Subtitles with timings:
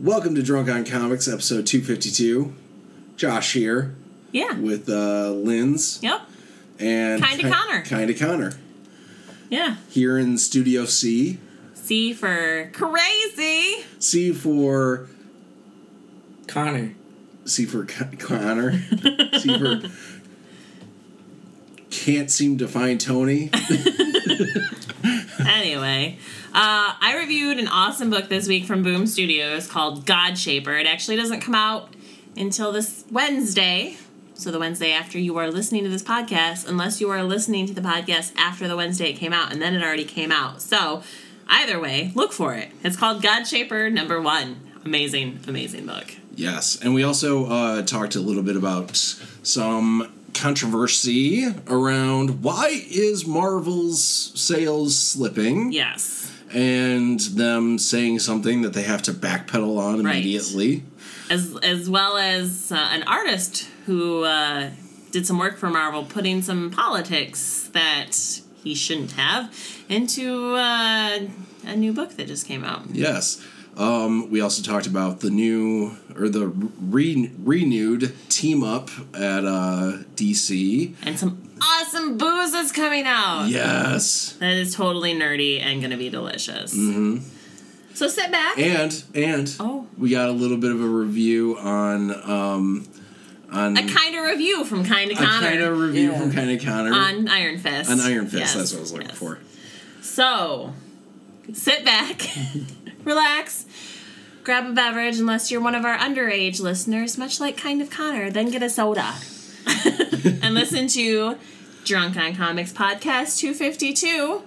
[0.00, 2.54] Welcome to Drunk on Comics, episode 252.
[3.16, 3.94] Josh here
[4.32, 4.54] Yeah.
[4.58, 6.20] with uh, Linz Yep.
[6.78, 7.82] and Kinda Connor.
[7.82, 8.52] Kinda Connor.
[9.50, 9.76] Yeah.
[9.90, 11.38] Here in Studio C.
[11.74, 13.84] C for crazy.
[13.98, 15.08] C for
[16.46, 16.94] Connor.
[17.44, 18.80] C for Con- Connor.
[19.38, 19.82] C for
[21.90, 23.50] can't seem to find Tony.
[25.46, 26.18] Anyway,
[26.52, 30.76] uh, I reviewed an awesome book this week from Boom Studios called God Shaper.
[30.76, 31.94] It actually doesn't come out
[32.36, 33.96] until this Wednesday.
[34.34, 37.74] So the Wednesday after you are listening to this podcast, unless you are listening to
[37.74, 40.62] the podcast after the Wednesday it came out, and then it already came out.
[40.62, 41.02] So
[41.46, 42.70] either way, look for it.
[42.82, 44.60] It's called God Shaper number one.
[44.84, 46.16] Amazing, amazing book.
[46.34, 53.26] Yes, and we also uh, talked a little bit about some controversy around why is
[53.26, 54.02] Marvel's
[54.40, 56.29] sales slipping, Yes.
[56.52, 60.16] And them saying something that they have to backpedal on Right.
[60.16, 60.82] immediately.
[61.28, 64.70] as as well as uh, an artist who uh,
[65.10, 69.52] did some work for Marvel, putting some politics that he shouldn't have
[69.88, 71.20] into uh,
[71.66, 72.82] a new book that just came out.
[72.92, 73.44] Yes.
[73.76, 79.98] Um, we also talked about the new or the re- renewed team up at uh,
[80.16, 80.94] DC.
[81.04, 83.46] And some awesome booze is coming out.
[83.48, 84.36] Yes.
[84.40, 86.74] That is totally nerdy and gonna be delicious.
[86.74, 87.18] Mm-hmm.
[87.94, 88.58] So sit back.
[88.58, 89.86] And and Oh.
[89.98, 92.86] we got a little bit of a review on um,
[93.52, 96.18] on a kind of review from Kind of a kind of review Yeah.
[96.20, 97.90] from kind of Connor on Iron Fist.
[97.90, 98.36] on Iron Fist.
[98.40, 99.18] Yes, That's what I was looking yes.
[99.18, 99.38] for.
[100.02, 100.72] So,
[101.52, 102.22] sit back,
[103.04, 103.66] relax,
[104.44, 108.30] grab a beverage, unless you're one of our underage listeners, much like Kind of Connor,
[108.30, 109.14] then get a soda.
[110.42, 111.36] and listen to
[111.84, 114.42] Drunk on Comics Podcast 252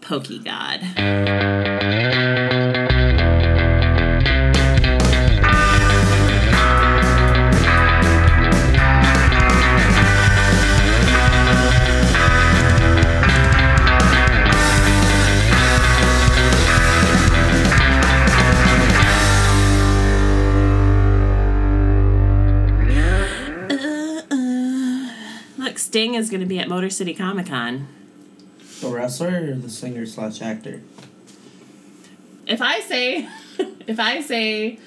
[0.00, 1.75] Pokey God.
[25.96, 27.88] Sting is going to be at Motor City Comic Con.
[28.82, 30.82] The wrestler or the singer slash actor?
[32.46, 33.26] If I say,
[33.86, 34.78] if I say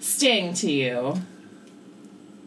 [0.00, 1.22] Sting to you,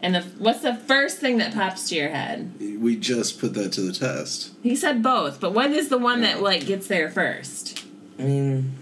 [0.02, 2.52] and the, what's the first thing that pops to your head?
[2.78, 4.50] We just put that to the test.
[4.62, 7.86] He said both, but what is the one that like gets there first?
[8.18, 8.74] I mean,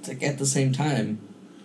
[0.00, 1.18] it's like at the same time.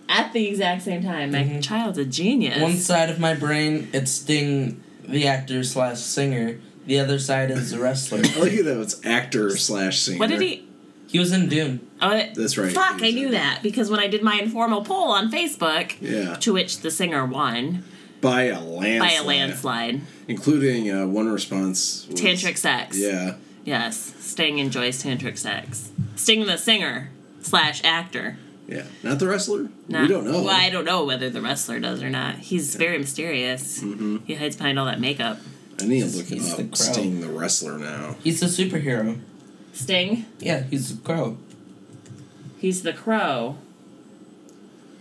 [0.10, 1.32] At the exact same time.
[1.32, 1.64] My Mhm.
[1.64, 2.60] child's a genius.
[2.62, 6.60] One side of my brain, it's Sting, the actor slash singer.
[6.86, 8.20] The other side is the wrestler.
[8.20, 10.20] I like it that it's actor slash singer.
[10.20, 10.68] what did he?
[11.08, 11.88] he was in Dune.
[12.02, 12.74] Oh, That's right.
[12.74, 16.54] Fuck, I knew that because when I did my informal poll on Facebook, Yeah, to
[16.54, 17.84] which the singer won
[18.20, 19.00] by a landslide.
[19.00, 22.08] by a landslide, including uh, one response.
[22.10, 22.98] Was, tantric sex.
[22.98, 25.92] Yeah, Yes, Sting enjoys tantric sex.
[26.16, 28.38] Sting the singer slash actor.
[28.68, 28.84] Yeah.
[29.04, 29.70] Not the wrestler.
[29.88, 30.32] Not- we don't know.
[30.44, 32.36] Well, I don't know whether the wrestler does or not.
[32.36, 33.82] He's very mysterious.
[33.82, 34.18] Mm-hmm.
[34.26, 35.40] He hides behind all that makeup.
[35.82, 36.74] I need to look He's up crow.
[36.74, 38.16] Sting the wrestler now.
[38.24, 39.20] He's a superhero.
[39.74, 41.38] Sting, Yeah, he's a crow.
[42.60, 43.58] he's the crow.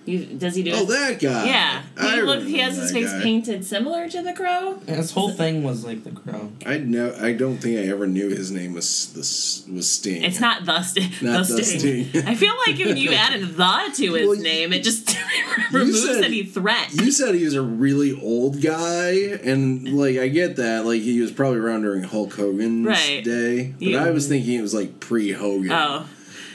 [0.04, 0.72] You, does he do?
[0.74, 1.46] Oh, that guy.
[1.46, 1.82] yeah.
[1.96, 2.42] I He look.
[2.42, 3.22] He has his face guy.
[3.22, 4.80] painted similar to the crow.
[4.88, 6.50] And his whole thing was like the crow.
[6.66, 7.14] I know.
[7.20, 10.24] I don't think I ever knew his name was this was Sting.
[10.24, 12.08] It's not the, st- Not the the Sting.
[12.08, 12.26] Sting.
[12.26, 15.16] I feel like if you added the to his Well, name, it just
[15.72, 16.92] removes said- any threat.
[16.94, 19.12] You said he was a really old guy,
[19.44, 20.84] and like I get that.
[20.84, 23.22] Like he was probably around during Hulk Hogan's Right.
[23.22, 25.70] day, but You- I was thinking it was like pre Hogan.
[25.70, 26.06] oh.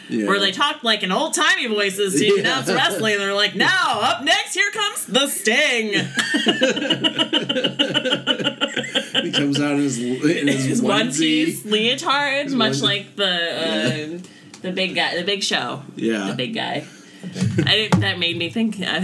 [0.10, 0.28] Yeah.
[0.28, 2.40] where they talk like an old timey voices to Yeah.
[2.42, 3.14] announce wrestling.
[3.14, 5.94] And they're like, now up next, here comes the Sting.
[9.24, 12.82] he comes out in his in his, His one piece leotard, His much onesie.
[12.84, 14.20] like the uh,
[14.62, 16.86] the big guy, the big show, Yeah, the big guy.
[17.24, 18.78] I didn't, that made me think.
[18.82, 19.02] I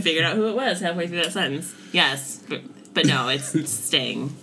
[0.00, 1.74] figured out who it was halfway through that sentence.
[1.92, 2.60] Yes, but,
[2.94, 4.34] but no, it's Sting.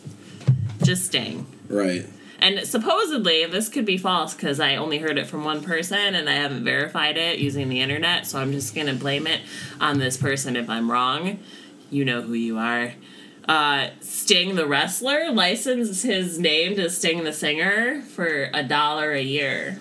[0.84, 1.46] Just Sting.
[1.70, 2.06] right.
[2.40, 6.30] And supposedly, this could be false because I only heard it from one person and
[6.30, 8.28] I haven't verified it using the internet.
[8.28, 9.42] So I'm just going to blame it
[9.80, 11.40] on this person if I'm wrong.
[11.90, 12.94] You know who you are.
[13.48, 19.22] Uh, Sting the wrestler licensed his name to Sting the singer for a dollar a
[19.22, 19.80] year.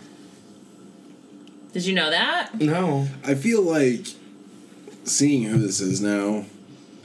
[1.73, 2.55] Did you know that?
[2.61, 3.09] No.
[3.25, 4.07] I feel like
[5.05, 6.45] seeing who this is now.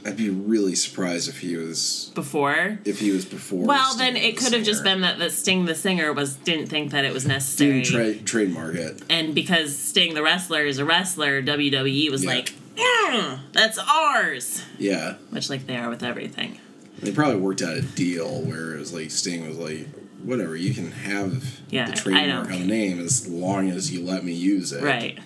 [0.08, 2.78] I'd be really surprised if he was before.
[2.84, 3.64] if he was before.
[3.66, 6.36] Well, Sting then it the could have just been that the Sting the singer was
[6.36, 9.02] didn't think that it was necessary, didn't tra- trademark it.
[9.10, 12.30] and because Sting the wrestler is a wrestler, WWE was Yeah.
[12.30, 16.58] like, "Mm, "That's ours," Yeah, much like they are with everything.
[17.00, 19.86] they probably worked out a deal where it was like Sting was like,
[20.22, 24.24] whatever, you can have Yeah, the trademark on the name as long as you let
[24.24, 24.82] me use it.
[24.82, 25.18] Right,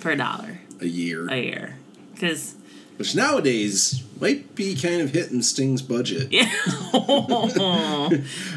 [0.00, 1.76] for a dollar A year, a year,
[2.14, 2.54] because
[3.00, 6.30] which nowadays might be kind of hitting Sting's budget.
[6.30, 6.52] yeah.
[6.92, 8.12] I don't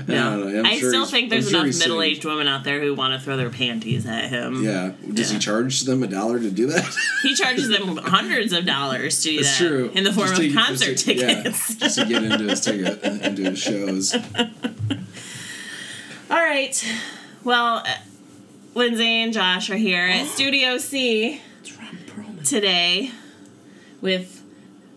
[0.08, 2.94] know, I'm sure still he's- think I'm there's sure enough middle-aged women out there who
[2.94, 4.62] want to throw their panties at him.
[4.62, 4.92] Yeah.
[5.14, 5.38] Does Yeah.
[5.38, 6.86] he charge them a dollar to do that?
[7.22, 9.92] He charges them hundreds of dollars to do That's that true.
[9.96, 11.76] in the form Just of to- just concert to- yeah, tickets.
[11.80, 14.14] just to get into his ticket, into his shows.
[16.30, 16.86] All right.
[17.46, 17.96] Well, uh,
[18.76, 22.46] Lindsay and Josh are here at Studio C It's Ron Perlman.
[22.48, 23.12] today
[24.04, 24.44] with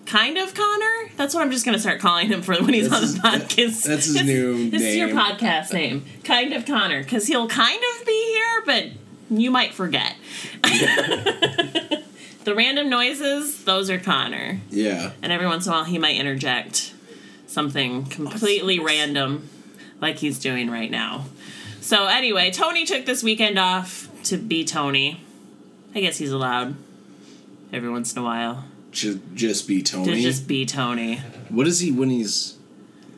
[0.05, 1.11] kind of Connor.
[1.17, 3.21] That's what I'm just going to start calling him for when he's That's on the
[3.39, 3.85] that- podcast.
[3.85, 8.07] that's his new This is your podcast name, kind of Connor, because he'll kind of
[8.07, 8.87] be here, but
[9.31, 10.15] you might forget.
[12.45, 15.13] the random noises, those are Connor, Yeah.
[15.23, 16.93] and every once in a while he might interject
[17.47, 19.49] something completely random,
[20.01, 21.27] like he's doing right now.
[21.81, 25.21] So anyway, Tony took this weekend off to be Tony.
[25.95, 26.75] I guess he's allowed
[27.73, 28.65] every once in a while
[28.97, 30.15] Should just be Tony.
[30.17, 31.17] to just be Tony.
[31.51, 32.55] what is he when he's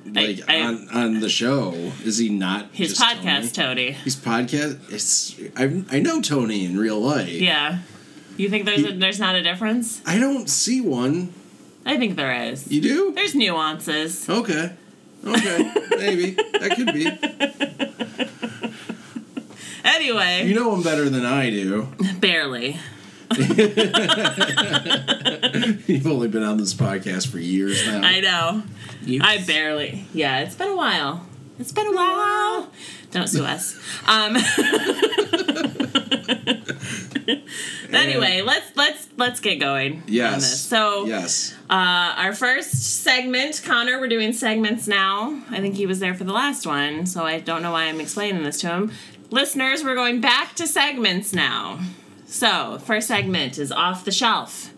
[0.05, 1.73] like I- on on the show?
[2.05, 3.93] Is he not His podcast, Tony?
[3.93, 3.93] Tony.
[3.93, 4.93] His podcast.
[4.93, 7.29] It's I I know Tony in real life.
[7.31, 7.79] Yeah.
[8.37, 10.01] You think there's a, there's not a difference?
[10.07, 11.33] I don't see one.
[11.87, 12.71] I think there is.
[12.71, 13.13] You do?
[13.13, 14.29] There's nuances.
[14.29, 14.73] Okay.
[15.25, 15.73] Okay.
[15.97, 17.09] Maybe that could be.
[19.85, 21.89] Anyway, You know him better than I do.
[22.21, 22.79] barely.
[25.87, 28.01] You've only been on this podcast for years now.
[28.03, 28.63] I know.
[29.03, 30.05] You- I barely.
[30.15, 31.27] Yeah, it's been a while.
[31.59, 32.71] It's been a while.
[33.11, 33.77] Don't sue us.
[34.07, 34.37] Um.
[37.93, 40.03] anyway, let's let's let's get going.
[40.07, 40.33] Yes.
[40.35, 40.61] On this.
[40.61, 41.55] So yes.
[41.69, 45.43] Uh, our first segment, Connor, we're doing segments now.
[45.51, 48.01] I think he was there for the last one, so I don't know why I'm
[48.01, 48.93] explaining this to him.
[49.31, 51.81] Listeners, we're going back to segments now.
[52.31, 54.71] So, first segment is off the shelf.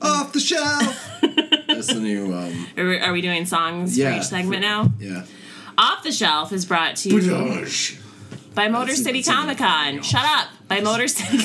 [0.00, 1.10] Off the shelf.
[1.66, 2.32] That's the new.
[2.34, 4.12] um Are we, are we doing songs Yeah.
[4.12, 4.92] for each segment now?
[5.00, 5.24] Yeah.
[5.76, 7.98] Off the shelf is brought to you Badoosh.
[8.54, 10.02] by Motor That's- City Comic Con.
[10.02, 10.48] Shut up.
[10.68, 11.38] By Motor City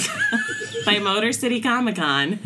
[0.86, 2.40] by Motor City Comic Con,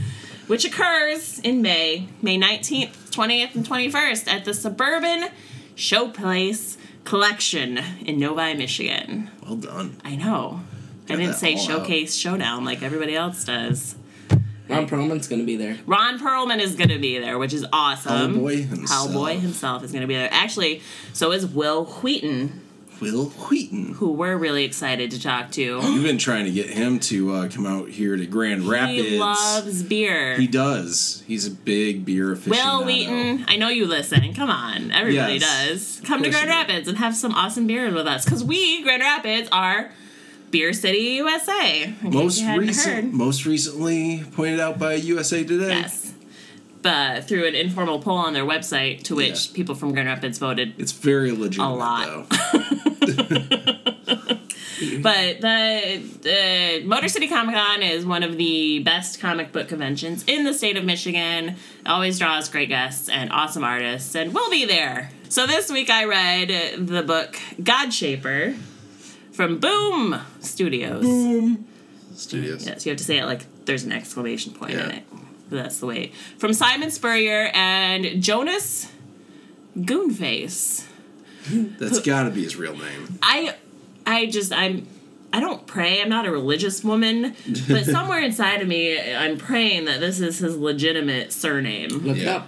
[0.48, 5.30] which occurs in May, May 19th, 20th, and 21st at the Suburban
[5.76, 9.30] Showplace Collection in Novi, Michigan.
[9.46, 9.98] Well done.
[10.06, 10.62] I know.
[11.10, 11.66] I didn't say all out.
[11.66, 13.96] Showcase Showdown like everybody else does.
[14.70, 15.78] Ron Perlman's gonna be there.
[15.86, 18.36] Ron Perlman is going to be there, which is awesome.
[18.38, 19.12] Hellboy himself.
[19.12, 20.30] Hellboy himself is going to be there.
[20.32, 22.62] Actually, so is Wil Wheaton,
[23.02, 23.96] Wil Wheaton.
[23.96, 25.62] who we're really excited to talk to.
[25.84, 29.10] You've been trying to get him to uh, come out here to Grand Rapids.
[29.10, 30.38] He loves beer.
[30.38, 31.24] He does.
[31.28, 32.78] He's a big beer aficionado.
[32.80, 34.34] Wil Wheaton, I know you listen.
[34.34, 35.68] Come on, everybody Yes.
[36.00, 36.02] does.
[36.08, 36.48] Come to Grand.
[36.50, 39.92] Rapids and have some awesome beer with us, because we, Grand Rapids, are
[40.54, 41.92] Beer City, USA.
[42.04, 45.70] Most recent, most recently pointed out by USA Today.
[45.70, 46.14] Yes.
[46.84, 49.56] But through an informal poll on their website, to which Yeah.
[49.56, 52.30] people from Grand Rapids voted It's very legitimate, A lot.
[52.30, 52.60] though.
[55.02, 60.24] But the, the Motor City Comic Con is one of the best comic book conventions
[60.28, 61.50] in the state of Michigan.
[61.50, 61.56] It
[61.88, 65.10] always draws great guests and awesome artists, and we'll be there.
[65.30, 68.56] So this week I read the book God Shaper
[69.34, 71.04] from Boom Studios.
[71.04, 71.68] Boom
[72.16, 72.66] Studios.
[72.66, 75.04] Yes, you have to say it like there's an exclamation point in it.
[75.50, 76.12] That's the way.
[76.38, 78.92] From Simon Spurrier and Jonas
[79.78, 80.86] Goonface.
[81.50, 83.20] That's got to be his real name.
[83.22, 83.56] I
[84.06, 84.88] I just I'm
[85.34, 86.02] I don't pray.
[86.02, 87.36] I'm not a religious woman,
[87.68, 91.90] but somewhere inside of me I'm praying that this is his legitimate surname.
[91.90, 92.36] Look it Yeah.
[92.38, 92.48] up.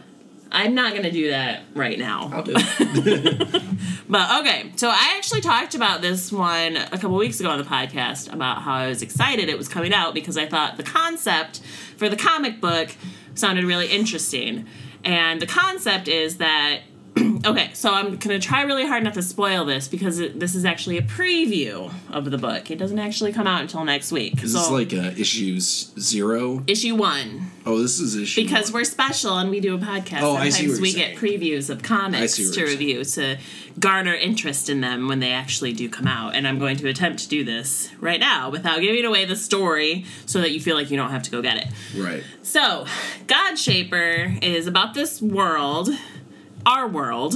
[0.51, 2.29] I'm not going to do that right now.
[2.31, 3.63] I'll do it.
[4.07, 7.63] But okay, so I actually talked about this one a couple weeks ago on the
[7.63, 11.59] podcast about how I was excited it was coming out because I thought the concept
[11.97, 12.91] for the comic book
[13.33, 14.67] sounded really interesting.
[15.03, 16.81] And the concept is that
[17.45, 20.65] okay, so I'm gonna try really hard not to spoil this because it, this is
[20.65, 22.69] actually a preview of the book.
[22.71, 24.43] It doesn't actually come out until next week.
[24.43, 26.63] Is so this like uh, issues zero?
[26.67, 28.81] issue one Oh, this is issue because one.
[28.81, 30.21] we're special and we do a podcast.
[30.21, 33.37] Oh, I see Sometimes what we you're get previews of comics to review to
[33.79, 36.35] garner interest in them when they actually do come out.
[36.35, 40.05] And I'm going to attempt to do this right now without giving away the story
[40.27, 41.67] so that you feel like you don't have to go get it.
[41.97, 42.23] right.
[42.43, 42.85] So,
[43.25, 45.89] God Shaper is about this world,
[46.65, 47.35] our world,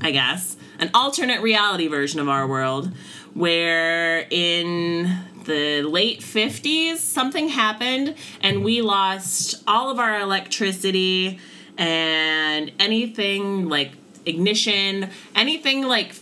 [0.00, 2.92] I guess, an alternate reality version of our world,
[3.34, 11.38] where in the late 50s something happened and we lost all of our electricity
[11.78, 13.92] and anything like
[14.26, 16.14] ignition, anything like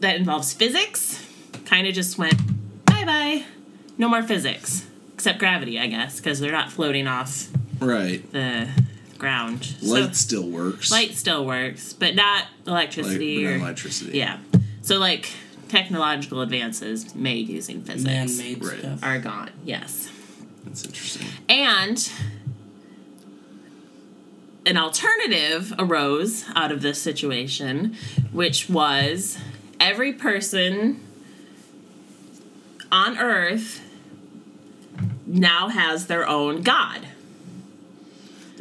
[0.00, 1.18] that involves physics
[1.66, 2.36] kind of just went
[2.86, 3.44] bye bye.
[3.98, 4.86] No more physics.
[5.14, 8.28] Except gravity, I guess, because they're not floating off Right.
[8.32, 8.68] the
[9.22, 9.64] ground.
[9.64, 10.90] So- Light still works.
[10.90, 14.18] light still works, but not Like, electricity but or not electricity.
[14.18, 14.38] yeah.
[14.82, 15.30] So like
[15.68, 18.78] technological advances made using physics Man-made Right.
[18.80, 18.98] stuff.
[19.02, 19.50] are gone.
[19.64, 20.08] Yes.
[20.64, 21.28] That's interesting.
[21.48, 22.10] And
[24.66, 27.96] an alternative arose out of this situation,
[28.32, 29.38] which was
[29.80, 31.00] every person
[32.90, 33.80] on Earth
[35.26, 37.06] now has their own God.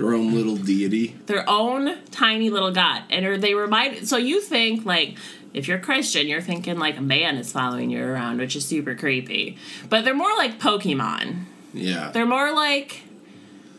[0.02, 1.16] Their own little deity.
[1.28, 5.18] their own tiny little god and are they remind so you think like
[5.54, 8.96] if you're christian you're thinking like a man is following you around which is super
[8.96, 9.58] creepy
[9.90, 11.44] but they're more like pokemon
[11.74, 12.12] Yeah.
[12.12, 13.02] they're more like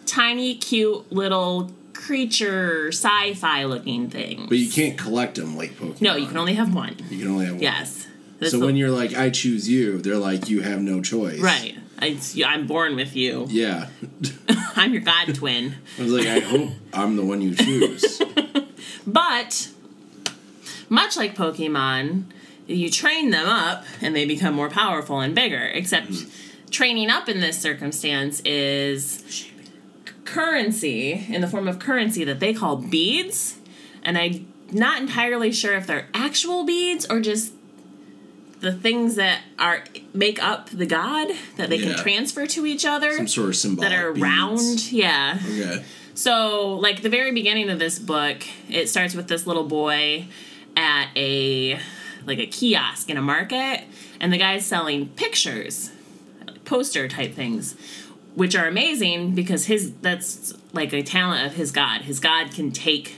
[0.06, 6.00] tiny cute little creature sci-fi looking things But you can't collect them like Pokemon.
[6.00, 7.62] no you can only have one You can only have one.
[7.62, 8.06] yes
[8.50, 11.38] So when you're like, I choose you, they're like, you have no choice.
[11.40, 13.88] right It's- i'm born with you Yeah.
[14.76, 18.20] i'm your god twin I was like, I hope I'm the one you choose.
[19.06, 19.70] But
[20.88, 22.24] much like Pokemon,
[22.66, 25.70] you train them up and they become more powerful and bigger.
[25.74, 26.70] Except mm.
[26.70, 29.48] training up in this circumstance is
[30.24, 33.58] currency in the form of currency that they call beads.
[34.02, 37.52] And I'm not entirely sure if they're actual beads or just
[38.62, 41.28] the things that are make up the god
[41.58, 41.94] that they Yeah.
[41.94, 44.22] can transfer to each other Some sort of symbolic that are beads.
[44.22, 44.92] round.
[44.92, 45.38] Yeah.
[45.44, 45.84] Okay.
[46.14, 48.38] So, like the very beginning of this book,
[48.70, 50.26] it starts with this little boy
[50.76, 51.78] at a
[52.26, 53.82] like a kiosk in a market,
[54.20, 55.90] and the guy's selling pictures,
[56.64, 57.74] poster type things,
[58.34, 62.02] which are amazing because his that's like a talent of his god.
[62.02, 63.16] His god can take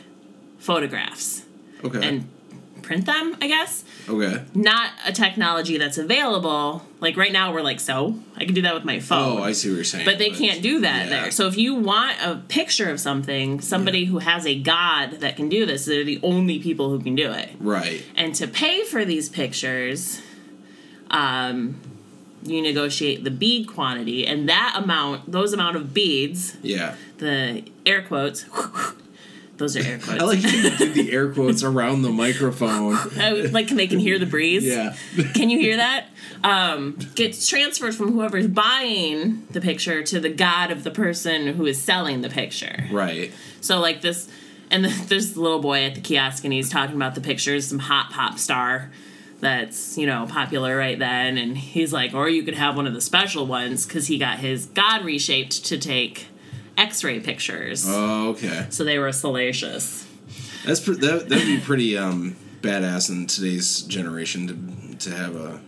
[0.58, 1.42] photographs
[1.84, 2.06] Okay.
[2.08, 2.28] and
[2.84, 3.84] print them, I guess.
[4.08, 4.44] okay.
[4.54, 6.84] Not a technology that's available.
[7.00, 9.38] Like right now, we're like, so I can do that with my phone.
[9.38, 10.04] Oh, I see what you're saying.
[10.04, 11.10] But they can't do that yeah.
[11.10, 11.30] there.
[11.30, 15.48] So if you want a picture of something, somebody who has a god that can
[15.48, 17.50] do this, they're the only people who can do it.
[17.58, 18.04] Right.
[18.14, 20.20] And to pay for these pictures,
[21.10, 21.80] um,
[22.42, 26.94] you negotiate the bead quantity, and that amount, those amount of beads, Yeah.
[27.18, 28.44] the air quotes,
[29.56, 30.20] those are air quotes.
[30.22, 32.94] I like you did the air quotes around the microphone.
[33.18, 34.64] I like they can hear the breeze.
[34.64, 34.96] Yeah.
[35.34, 36.06] Can you hear that?
[36.42, 41.66] Um, gets transferred from whoever's buying the picture to the god of the person who
[41.66, 42.84] is selling the picture.
[42.90, 43.32] Right.
[43.60, 44.28] So like this,
[44.70, 47.78] and there's this little boy at the kiosk, and he's talking about the pictures, some
[47.78, 48.90] hot pop star
[49.40, 52.94] that's you know popular right then, and he's like, or you could have one of
[52.94, 56.26] the special ones because he got his god reshaped to take
[56.76, 57.84] X-ray pictures.
[57.88, 58.66] Oh, okay.
[58.70, 60.06] So they were salacious.
[60.66, 61.28] That's pre- that.
[61.28, 65.60] That'd be pretty um badass in today's generation to to have a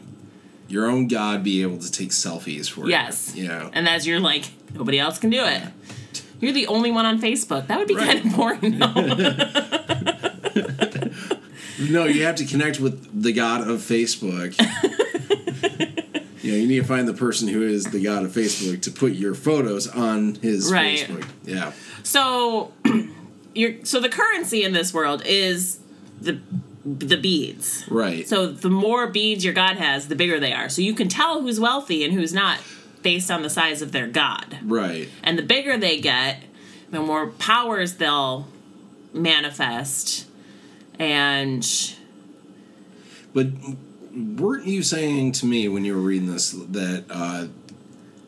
[0.69, 3.35] your own god be able to take selfies for Yes.
[3.37, 3.45] you.
[3.45, 3.71] Yeah.
[3.73, 5.63] And as you're like, nobody else can do it.
[6.41, 7.67] You're the only one on Facebook.
[7.69, 8.23] That would be Right.
[8.23, 8.79] kind of boring.
[11.79, 14.55] No, you have to connect with the god of Facebook.
[16.47, 18.91] you know, you need to find the person who is the god of Facebook to
[18.91, 21.01] put your photos on his Right.
[21.01, 21.29] Facebook.
[21.45, 21.73] Yeah.
[22.03, 22.73] so,
[23.55, 25.79] you're so the currency in this world is
[26.21, 26.41] the
[26.85, 27.85] the beads.
[27.91, 28.29] Right.
[28.29, 30.69] So the more beads your god has, the bigger they are.
[30.69, 32.61] So you can tell who's wealthy and who's not
[33.03, 34.59] based on the size of their god.
[34.65, 35.09] right.
[35.25, 36.43] And the bigger they get,
[36.91, 38.47] the more powers they'll
[39.13, 40.27] manifest.
[40.99, 41.67] And
[43.35, 43.49] But
[44.17, 47.47] weren't you saying to me when you were reading this that uh,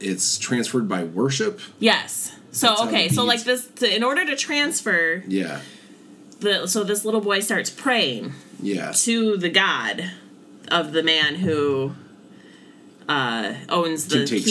[0.00, 1.60] it's transferred by worship?
[1.78, 2.34] yes.
[2.50, 5.60] So That's okay, so like this to, in order to transfer Yeah.
[6.40, 8.90] the so this little boy starts praying Yeah.
[8.92, 10.10] to the god
[10.70, 11.92] of the man who
[13.08, 14.44] uh, owns the kiosk.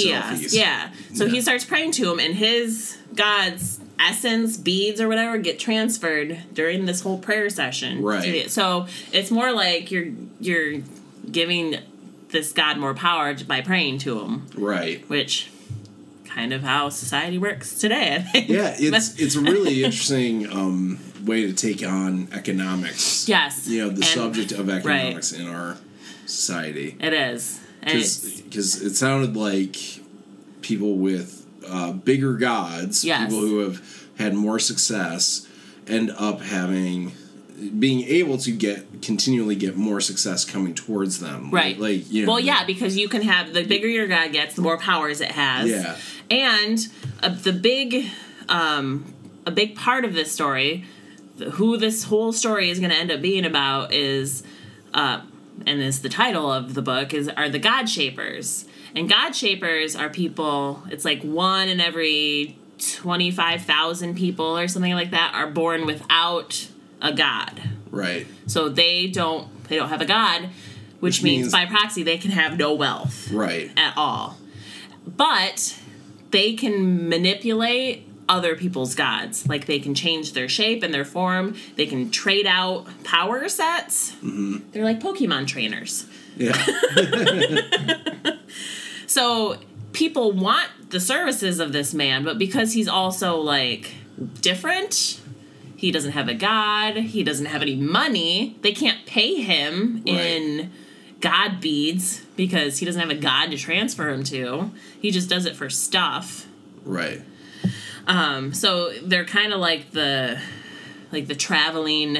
[0.44, 0.54] selfies.
[0.54, 0.92] Yeah.
[1.14, 6.40] So he starts praying to him, and his god's essence, beads, or whatever get transferred
[6.54, 8.02] during this whole prayer session.
[8.04, 8.50] Right.
[8.50, 10.08] So it's more like you're
[10.40, 10.82] you're
[11.32, 11.78] giving
[12.30, 15.08] this God more power by praying to him, Right.
[15.10, 15.50] which
[16.26, 18.16] kind of how society works today.
[18.18, 18.50] I think.
[18.50, 23.28] Yeah, it's it's a really interesting um, way to take on economics.
[23.28, 25.78] Yes, You know, the and- subject of economics in our
[26.26, 26.96] society.
[27.00, 27.60] it is.
[27.82, 29.78] Because it sounded like
[30.62, 33.30] people with uh, bigger gods, Yes.
[33.30, 33.82] people who have
[34.18, 35.48] had more success,
[35.88, 37.14] end up having
[37.58, 41.50] being able to get continually get more success coming towards them.
[41.50, 41.80] Right.
[41.80, 42.34] Like you know.
[42.34, 45.32] well, yeah, because you can have the bigger your god gets, the more powers it
[45.32, 45.70] has.
[45.70, 45.98] Yeah.
[46.30, 46.88] And
[47.24, 48.06] uh, the big,
[48.48, 49.14] um,
[49.46, 50.86] a big part of this story,
[51.54, 54.44] who this whole story is going to end up being about is,
[54.94, 55.22] uh,
[55.66, 58.66] and is the title of the book is are the God Shapers.
[58.96, 60.84] And God Shapers are people.
[60.92, 65.88] It's like one in every twenty five thousand people or something like that are born
[65.88, 66.68] without
[67.02, 67.62] a god.
[67.92, 68.28] Right.
[68.48, 70.52] So they don't they don't have a god, which,
[71.00, 73.72] Which means, means- by proxy they can have no wealth Right.
[73.78, 74.38] at all.
[75.06, 75.80] But
[76.32, 79.48] they can manipulate other people's gods.
[79.48, 81.56] Like they can change their shape and their form.
[81.78, 84.12] They can trade out power sets.
[84.16, 84.58] Mm-hmm.
[84.72, 86.06] They're like Pokemon trainers.
[86.36, 86.54] Yeah.
[89.10, 89.58] So
[89.94, 93.94] people want the services of this man, but because he's also like
[94.42, 95.22] different,
[95.78, 100.72] he doesn't have a god, he doesn't have any money, they can't pay him in
[101.22, 104.72] god beads because he doesn't have a god to transfer him to.
[105.00, 106.48] He just does it for stuff.
[106.84, 107.22] right.
[108.08, 110.40] Um, so they're kind of like the
[111.12, 112.18] like the traveling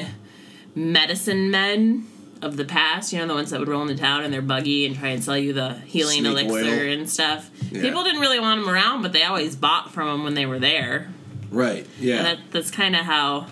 [0.74, 2.06] medicine men
[2.42, 4.86] of the past, you know, the ones that would roll into town in their buggy
[4.86, 6.92] and try and sell you the healing Snake elixir oil.
[6.92, 7.50] and stuff.
[7.72, 7.82] Yeah.
[7.82, 10.58] People didn't really want them around, but they always bought from them when they were
[10.58, 11.08] there.
[11.50, 11.86] Right.
[11.98, 12.16] Yeah.
[12.16, 13.46] And that, that's kind of how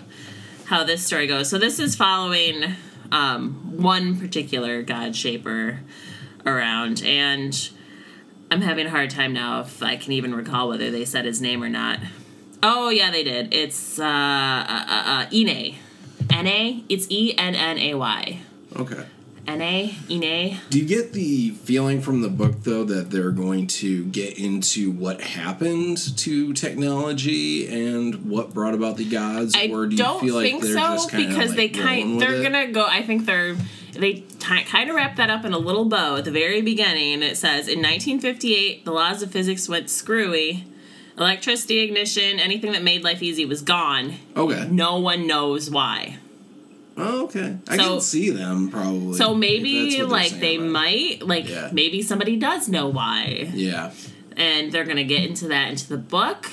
[0.65, 1.49] how this story goes.
[1.49, 2.75] So this is following
[3.11, 5.79] um, one particular God shaper
[6.45, 7.69] around, and
[8.51, 11.41] I'm having a hard time now if I can even recall whether they said his
[11.41, 11.99] name or not.
[12.61, 13.53] Oh yeah, they did.
[13.53, 15.75] It's uh, uh, uh, uh Ine.
[16.29, 16.83] N-A?
[16.89, 18.39] It's E-N-N-A-Y.
[18.75, 19.05] okay.
[19.47, 19.95] N-A?
[20.09, 20.59] Ine?
[20.69, 24.91] Do you get the feeling from the book though that they're going to get into
[24.91, 30.19] what happened to technology and what brought about the gods, I or do you don't
[30.19, 32.43] feel like think they're so just kind because of they like kind they're it?
[32.43, 32.85] gonna go.
[32.85, 33.55] I think they're
[33.93, 37.23] they ti kind of wrap that up in a little bow at the very beginning.
[37.23, 40.65] It says in 1958 the laws of physics went screwy.
[41.17, 44.15] Electricity, ignition, anything that made life easy was gone.
[44.35, 44.67] Okay.
[44.69, 46.19] No one knows why.
[46.97, 47.57] Oh, okay.
[47.67, 49.17] I So- can see them probably.
[49.17, 51.69] So maybe that's what they're like they might like Yeah.
[51.71, 53.91] maybe somebody does know why, Yeah.
[54.35, 56.49] and they're gonna get into that into the book.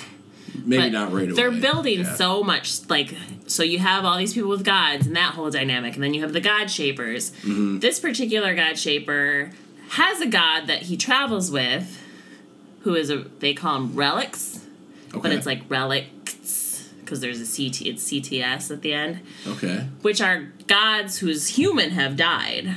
[0.64, 1.32] Maybe But not right away.
[1.34, 2.14] They're building Yeah.
[2.14, 3.14] so much like
[3.46, 6.20] so you have all these people with gods and that whole dynamic, and then you
[6.22, 7.30] have the god shapers.
[7.42, 7.80] Mm-hmm.
[7.80, 9.50] This particular god shaper
[9.90, 12.00] has a god that he travels with,
[12.80, 14.60] who is a they call him relicts,
[15.12, 15.20] Okay.
[15.22, 16.23] but it's like relicts
[17.04, 19.86] because there's a CT it's CTS at the end, Okay.
[20.02, 22.74] which are gods whose human have died.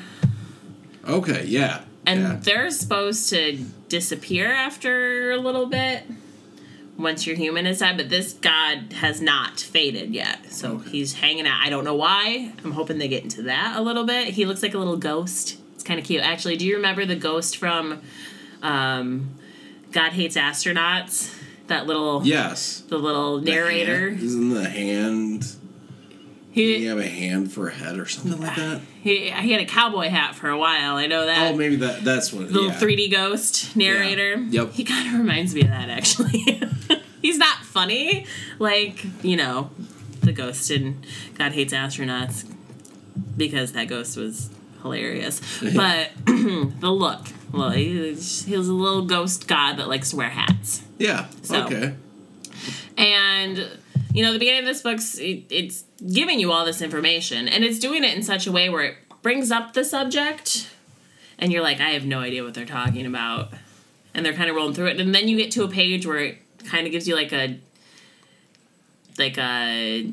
[1.08, 1.46] Okay.
[1.46, 1.82] Yeah.
[2.06, 2.38] And yeah.
[2.42, 3.58] they're supposed to
[3.90, 6.04] disappear after a little bit
[6.98, 10.52] once your human is dead, but this god has not faded yet.
[10.52, 10.90] So Okay.
[10.90, 11.60] he's hanging out.
[11.64, 12.52] I don't know why.
[12.64, 14.30] I'm hoping they get into that a little bit.
[14.30, 15.58] He looks like a little ghost.
[15.76, 16.24] It's kind of cute.
[16.24, 18.02] Actually, do you remember the ghost from
[18.64, 19.30] um,
[19.92, 21.34] God Hates Astronauts?
[21.68, 22.84] That little Yes.
[22.88, 24.10] the little The narrator.
[24.12, 25.42] hand- isn't the hand?
[26.54, 28.82] Do He, have a hand for a head or something like that?
[29.04, 30.96] he he had a cowboy hat for a while.
[30.96, 31.52] I know that.
[31.54, 32.04] Oh, maybe that.
[32.04, 32.50] That's what.
[32.50, 32.80] little yeah.
[32.80, 34.38] 3D ghost narrator.
[34.38, 34.72] Yep.
[34.74, 36.44] He kind of reminds me of that actually.
[37.22, 38.26] He's not funny
[38.60, 39.70] like, you know,
[40.22, 41.04] the ghost in
[41.38, 42.46] God Hates Astronauts
[43.36, 44.50] because that ghost was
[44.82, 45.42] hilarious.
[45.76, 50.30] But the look, well, he's, he was a little ghost god that likes to wear
[50.30, 50.82] hats.
[50.98, 51.28] Yeah.
[51.44, 51.94] So- Okay.
[52.98, 53.68] And
[54.14, 57.64] you know, the beginning of this book's it, it's giving you all this information, and
[57.64, 60.68] it's doing it in such a way where it brings up the subject,
[61.38, 63.54] and you're like, I have no idea what they're talking about,
[64.16, 66.18] and they're kind of rolling through it, and then you get to a page where
[66.18, 67.60] it kind of gives you like a
[69.20, 70.12] like a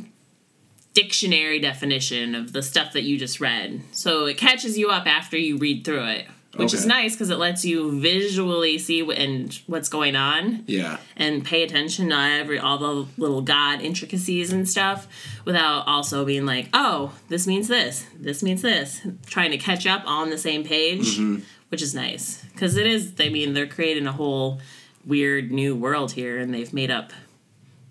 [0.95, 3.83] dictionary definition of the stuff that you just read.
[3.93, 6.27] So it catches you up after you read through it,
[6.57, 10.99] which is nice because it lets you visually see what, and what's going on Yeah.
[11.17, 15.09] and pay attention to every all the little god intricacies and stuff
[15.45, 20.03] without also being like oh this means this this means this trying to catch up
[20.07, 21.43] on the same page mm-hmm.
[21.71, 24.61] which is nice because it is i mean they're creating a whole
[25.05, 27.13] weird new world here and they've made up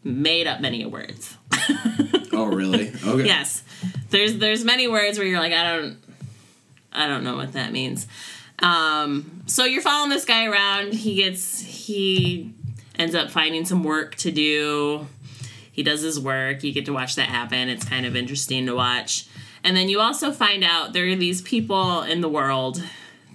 [0.05, 1.37] made up many words.
[2.51, 2.91] Oh, really?
[3.05, 3.25] Okay.
[3.25, 3.63] yes,
[4.09, 5.97] there's there's many words where you're like, I don't,
[6.91, 8.07] I don't know what that means.
[8.59, 10.93] Um, so you're following this guy around.
[10.93, 12.53] He gets he
[12.97, 15.07] ends up finding some work to do.
[15.71, 16.63] He does his work.
[16.63, 17.67] You get to watch that happen.
[17.67, 19.27] It's kind of interesting to watch.
[19.63, 22.83] And then you also find out there are these people in the world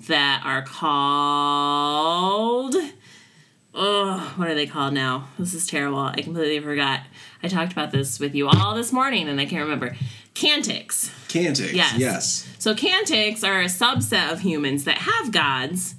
[0.06, 1.96] that are called
[3.78, 5.28] oh, what are they called now?
[5.38, 5.98] This is terrible.
[5.98, 7.00] I completely forgot.
[7.42, 9.96] I talked about this with you all this morning and I can't remember.
[10.34, 11.10] Cantics.
[11.28, 11.72] Cantics.
[11.72, 11.98] Yes.
[11.98, 12.48] Yes.
[12.58, 15.94] So Cantics are a subset of humans that have gods,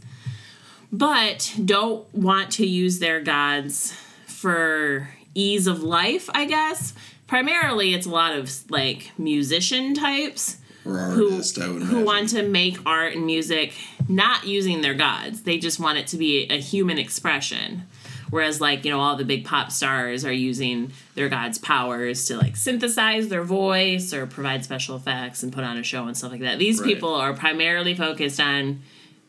[0.91, 3.93] but don't want to use their gods
[4.25, 6.93] for ease of life, I guess.
[7.27, 12.43] Primarily, it's a lot of like musician types Or who, artist, would who want to
[12.43, 13.73] make art and music
[14.07, 15.43] not using their gods.
[15.43, 17.83] They just want it to be a human expression.
[18.29, 22.37] Whereas, like, you know, all the big pop stars are using their god's powers to,
[22.37, 26.31] like, synthesize their voice or provide special effects and put on a show and stuff
[26.31, 26.59] like that.
[26.59, 26.87] These Right.
[26.87, 28.81] people are primarily focused on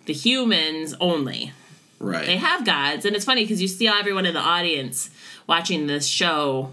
[0.06, 1.52] the humans only.
[1.98, 2.24] right.
[2.24, 5.10] They have gods, and it's funny because you see everyone in the audience
[5.46, 6.72] watching this show,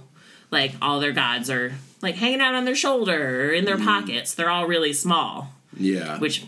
[0.52, 3.86] like, all their gods are, like, hanging out on their shoulder or in their mm-hmm.
[3.86, 4.34] pockets.
[4.34, 6.18] They're all really small yeah.
[6.20, 6.46] which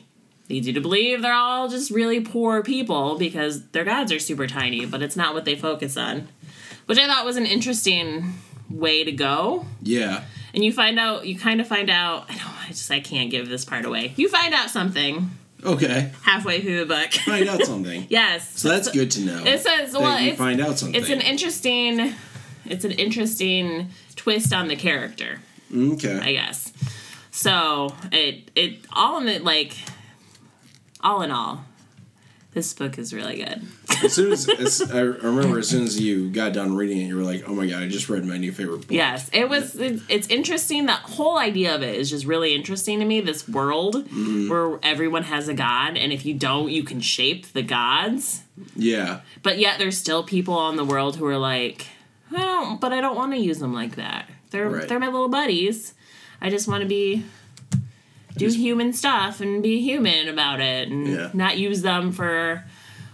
[0.49, 4.47] leads you to believe they're all just really poor people because their gods are super
[4.47, 6.27] tiny, but it's not what they focus on.
[6.87, 8.33] Which I thought was an interesting
[8.69, 9.65] way to go.
[9.81, 10.23] yeah.
[10.51, 13.29] And you find out, you kind of find out, I don't, I just, I can't
[13.29, 14.13] give this part away.
[14.15, 15.29] You find out something
[15.63, 16.11] Okay.
[16.23, 17.11] halfway through the book.
[17.13, 18.07] Find out something.
[18.09, 18.59] yes.
[18.59, 19.43] So that's good to know.
[19.45, 20.99] It says, well, you it's, find out something.
[20.99, 22.13] it's an interesting,
[22.65, 25.37] it's an interesting twist on the character.
[25.71, 26.17] Mm, okay.
[26.19, 26.73] I guess.
[27.29, 29.73] So it it all in it like
[31.01, 31.65] all in all,
[32.53, 33.61] this book is really good.
[34.03, 37.15] as soon as, as I remember, as soon as you got done reading it, you
[37.15, 39.75] were like, "Oh my god, I just read my new favorite book." Yes, it was.
[39.75, 40.87] It, it's interesting.
[40.87, 43.21] That whole idea of it is just really interesting to me.
[43.21, 44.49] This world mm-hmm.
[44.49, 48.43] where everyone has a god, and if you don't, you can shape the gods.
[48.75, 49.21] Yeah.
[49.43, 51.85] But yet, there's still people on the world who are like,
[52.35, 52.81] I don't.
[52.81, 54.27] But I don't want to use them like that.
[54.49, 54.87] They're Right.
[54.87, 55.93] they're my little buddies.
[56.41, 57.25] I just want to be
[58.39, 61.29] do Just- human stuff and be human about it and Yeah.
[61.33, 62.63] not use them for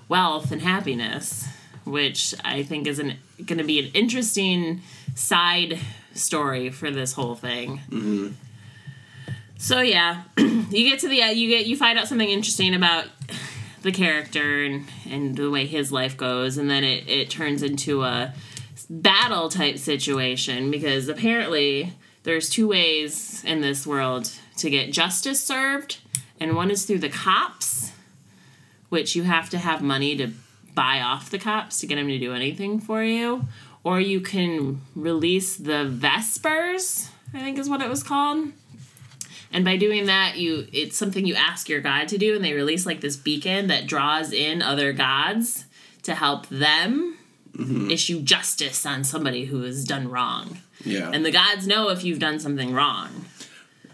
[0.07, 1.47] wealth and happiness,
[1.83, 4.81] which I think is an going to be an interesting
[5.15, 5.79] side
[6.13, 7.81] story for this whole thing.
[7.91, 8.27] Mm-hmm.
[9.57, 13.05] So yeah, you get to the uh, you get you find out something interesting about
[13.81, 18.03] the character and and the way his life goes, and then it it turns into
[18.03, 18.33] a
[18.89, 25.99] battle type situation because apparently there's two ways in this world to get justice served,
[26.39, 27.91] and one is through the cops,
[28.89, 30.31] which you have to have money to
[30.73, 33.45] buy off the cops to get them to do anything for you,
[33.83, 38.49] or you can release the Vespers, I think is what it was called.
[39.51, 42.53] And by doing that, you it's something you ask your god to do, and they
[42.53, 45.65] release like this beacon that draws in other gods
[46.03, 47.17] to help them
[47.55, 47.89] mm-hmm.
[47.89, 50.57] issue justice on somebody who has done wrong.
[50.83, 51.09] Yeah.
[51.11, 53.25] And the gods know if you've done something wrong.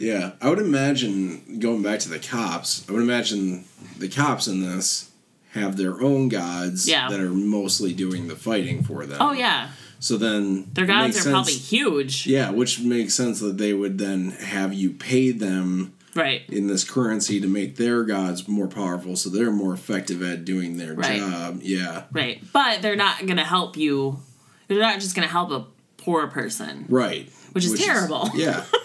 [0.02, 0.32] Yeah.
[0.42, 2.86] I would imagine going back to the cops.
[2.90, 3.66] I would imagine
[3.98, 5.10] the cops in this
[5.52, 7.10] have their own gods Yeah.
[7.10, 9.18] that are mostly doing the fighting for them.
[9.22, 12.26] Oh yeah, So then their gods are sense- probably huge.
[12.26, 16.42] Yeah, which makes sense that they would then have you pay them Right.
[16.50, 20.78] in this currency to make their gods more powerful so they're more effective at doing
[20.78, 21.20] their Right.
[21.20, 21.60] job.
[21.64, 22.04] Yeah.
[22.12, 22.42] Right.
[22.54, 24.20] But they're not gonna help you.
[24.68, 25.66] They're not just gonna help a
[25.98, 26.86] poor person.
[26.90, 27.30] Right.
[27.52, 28.30] Which is terrible.
[28.36, 28.46] yeah.
[28.46, 28.64] Yeah.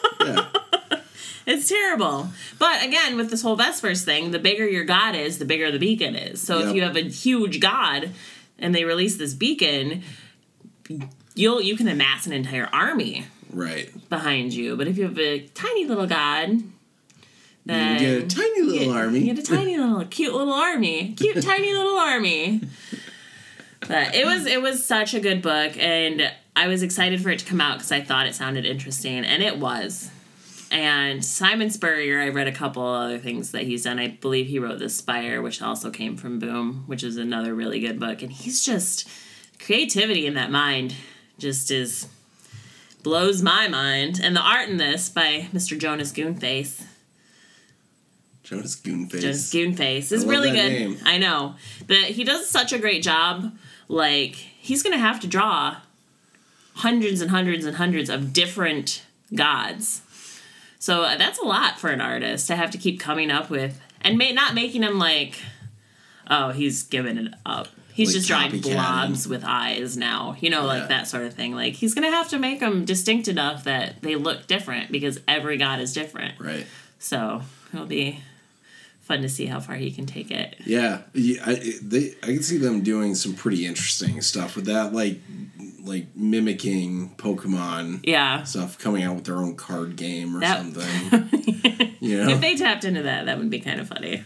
[1.52, 2.28] It's terrible.
[2.59, 5.78] But again, with this whole Vespers thing, the bigger your god is, the bigger the
[5.78, 6.40] beacon is.
[6.42, 8.11] So if you have a huge god
[8.59, 10.02] and they release this beacon,
[11.35, 13.90] you'll you can amass an entire army Right.
[14.11, 14.76] behind you.
[14.76, 16.62] But if you have a tiny little god,
[17.64, 19.18] then You get a tiny little you- army.
[19.20, 22.61] You get a tiny little, cute little army, cute tiny little army.
[23.87, 27.38] But it was it was such a good book, and I was excited for it
[27.40, 30.11] to come out because I thought it sounded interesting, and it was.
[30.70, 33.98] And Simon Spurrier, I read a couple other things that he's done.
[33.98, 37.81] I believe he wrote The Spire, which also came from Boom, which is another really
[37.81, 38.22] good book.
[38.22, 39.09] And he's just
[39.59, 40.94] creativity in that mind
[41.38, 42.09] just is
[43.02, 44.18] blows my mind.
[44.20, 45.79] And the art in this by Mr.
[45.79, 46.85] Jonas Goonface.
[48.42, 49.20] Jonas Goonface.
[49.20, 50.68] Jonas Goonface is really good.
[50.68, 50.98] name.
[51.05, 51.55] I know.
[51.87, 53.57] But he does such a great job.
[53.88, 55.76] Like, he's going to have to draw
[56.74, 60.02] hundreds and hundreds and hundreds of different gods.
[60.87, 63.81] So uh, that's a lot for an artist to have to keep coming up with
[64.03, 65.37] and may, not making him like,
[66.31, 67.66] oh, he's given it up.
[67.92, 70.66] He's like just drawing blobs with eyes now, you know, Yeah.
[70.66, 71.57] like that sort of thing.
[71.57, 75.57] Like he's gonna have to make them distinct enough that they look different because every
[75.57, 76.38] god is different.
[76.38, 76.66] Right.
[77.01, 77.42] So
[77.75, 78.20] it'll be
[79.01, 80.55] fun to see how far he can take it.
[80.64, 84.92] Yeah, yeah I, they, I can see them doing some pretty interesting stuff with that,
[84.92, 85.18] like
[85.87, 88.42] like mimicking Pokemon Yeah.
[88.44, 91.92] stuff, coming out with their own card game or That- something.
[92.01, 94.22] You know, If they tapped into that, that would be kind of funny.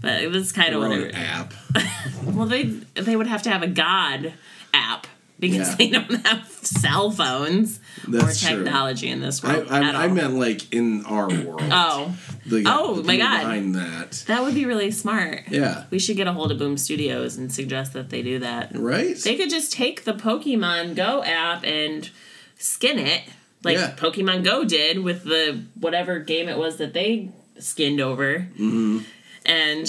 [0.00, 1.52] But it was kind of what it, app.
[2.24, 4.32] well, they they would have to have a god
[4.74, 5.06] app
[5.42, 5.74] because Yeah.
[5.76, 8.62] they don't have cell phones That's or true.
[8.64, 9.66] technology in this I, world.
[9.70, 10.14] I, I all.
[10.14, 11.60] meent like in our world.
[11.70, 13.40] Oh, The, Oh, the my God.
[13.40, 15.42] Behind that, that would be really smart.
[15.50, 18.70] yeah, We should get a hold of Boom Studios and suggest that they do that.
[18.74, 19.16] right.
[19.18, 22.08] They could just take the Pokemon Go app and
[22.56, 23.22] skin it,
[23.64, 23.92] like Yeah.
[23.96, 28.46] Pokemon Go did with the whatever game it was that they skinned over.
[28.56, 29.00] Mm-hmm.
[29.44, 29.86] And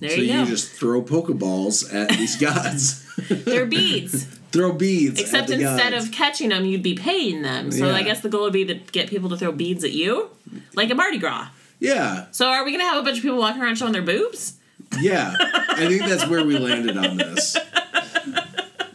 [0.00, 0.44] there so you you go.
[0.46, 3.04] just throw Pokeballs at these gods.
[3.28, 4.37] They're beads.
[4.52, 5.20] Throw beads.
[5.20, 7.70] Except instead of catching them, you'd be paying them.
[7.72, 10.30] So I guess the goal would be to get people to throw beads at you,
[10.74, 11.48] like a Mardi Gras.
[11.80, 14.54] yeah, So are we gonna have a bunch of people walking around showing their boobs?
[15.00, 15.34] yeah.
[15.70, 17.56] I think that's where we landed on this.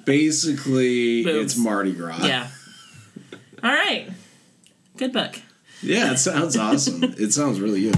[0.06, 1.54] Basically, Boobs.
[1.54, 2.26] it's Mardi Gras.
[2.26, 2.48] Yeah.
[3.64, 4.10] All right.
[4.98, 5.40] Good book.
[5.82, 7.04] Yeah, it sounds awesome.
[7.04, 7.98] it sounds really good.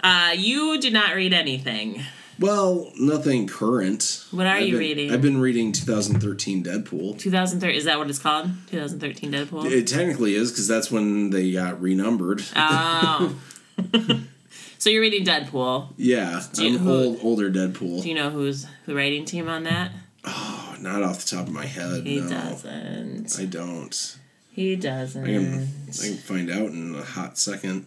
[0.00, 2.02] Uh, you did not read anything.
[2.40, 4.24] Well, nothing current.
[4.30, 5.12] What are I've you been- reading?
[5.12, 7.18] I've been reading 2013 Deadpool.
[7.18, 8.50] 2013 is that what it's called?
[8.70, 9.70] 2013 Deadpool.
[9.70, 12.42] It technically is because that's when they got renumbered.
[12.56, 13.34] Oh.
[14.78, 15.88] so you're reading Deadpool.
[15.96, 18.02] yeah, you- I'm who- old, older Deadpool.
[18.02, 19.92] Do you know who's the writing team on that?
[20.24, 22.06] oh, not off the top of my head.
[22.06, 23.38] He no, doesn't.
[23.38, 24.18] I don't.
[24.50, 25.22] He doesn't.
[25.24, 27.86] I can, I can find out in a hot second.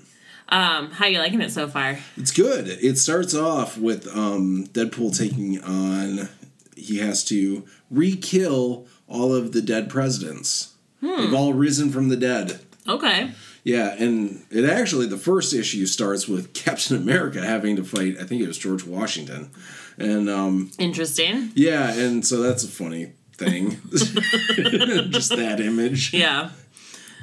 [0.49, 1.99] Um, how you liking it so far?
[2.15, 2.67] It's good.
[2.67, 6.29] It starts off with um, Deadpool taking on.
[6.75, 10.73] He has to re-kill all of the dead presidents.
[11.01, 11.17] Hmm.
[11.21, 12.59] They've all risen from the dead.
[12.87, 13.31] Okay.
[13.63, 18.15] Yeah, and it actually the first issue starts with Captain America having to fight.
[18.19, 19.49] I think it was George Washington,
[19.97, 21.51] and um, Interesting.
[21.55, 26.13] yeah, and so that's a funny thing, just that image.
[26.13, 26.51] Yeah.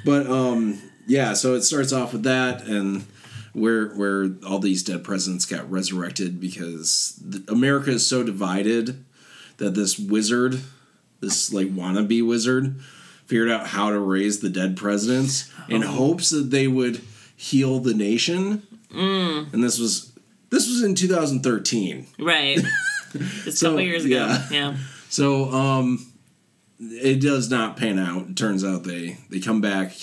[0.05, 3.05] But um, yeah, so it starts off with that, and
[3.55, 9.03] where where all these dead presidents got resurrected because the, America is so divided
[9.57, 10.59] that this wizard,
[11.21, 12.79] this like wannabe wizard,
[13.25, 17.01] figured out how to raise the dead presidents in hopes that they would
[17.35, 18.61] heal the nation.
[18.93, 19.53] Mm.
[19.53, 20.11] And this was
[20.49, 22.07] this was in 2013.
[22.19, 22.59] Right.
[23.45, 24.15] A So, couple years ago.
[24.15, 24.47] yeah.
[24.51, 24.77] Yeah.
[25.09, 26.11] So um
[26.79, 28.27] it does not pan out.
[28.29, 29.93] It turns out they they come back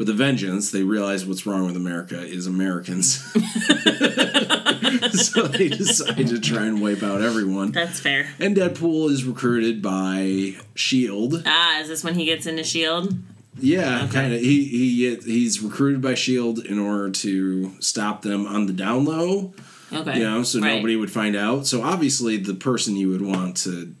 [0.00, 0.70] with a vengeance.
[0.70, 3.18] They realize what's wrong with America is Americans.
[5.12, 7.72] so they decide to try and wipe out everyone.
[7.72, 8.28] That's fair.
[8.38, 11.42] And Deadpool is recruited by Shield.
[11.44, 13.14] Ah, is this when he gets into Shield?
[13.58, 14.40] Yeah, kind of.
[14.40, 19.04] He he get- he's recruited by Shield in order to stop them on the down
[19.04, 19.52] low.
[19.92, 20.16] Okay.
[20.18, 20.76] You know, so Right.
[20.76, 21.66] nobody would find out.
[21.66, 23.94] So obviously, the person you would want to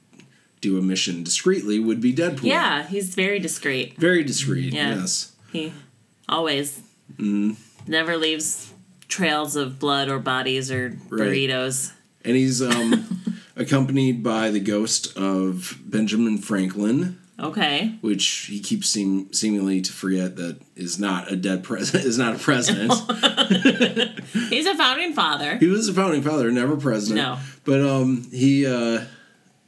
[0.62, 2.44] do a mission discreetly would be Deadpool.
[2.44, 3.98] Yeah, he's very discreet.
[3.98, 4.94] Very discreet, Yeah.
[4.94, 5.32] yes.
[5.52, 5.72] He
[6.30, 6.80] always
[7.18, 7.52] Mm-hmm.
[7.90, 8.72] never leaves
[9.08, 11.28] trails of blood or bodies or Right.
[11.28, 11.92] burritos.
[12.24, 13.22] And he's um,
[13.56, 17.96] accompanied by the ghost of Benjamin Franklin, Okay.
[18.00, 22.04] which he keeps seem, seemingly to forget that is not a dead president.
[22.10, 22.92] Is not a president.
[24.50, 25.56] He's a founding father.
[25.58, 27.16] he was a founding father, never president.
[27.26, 27.38] No.
[27.64, 29.04] But um, he, uh,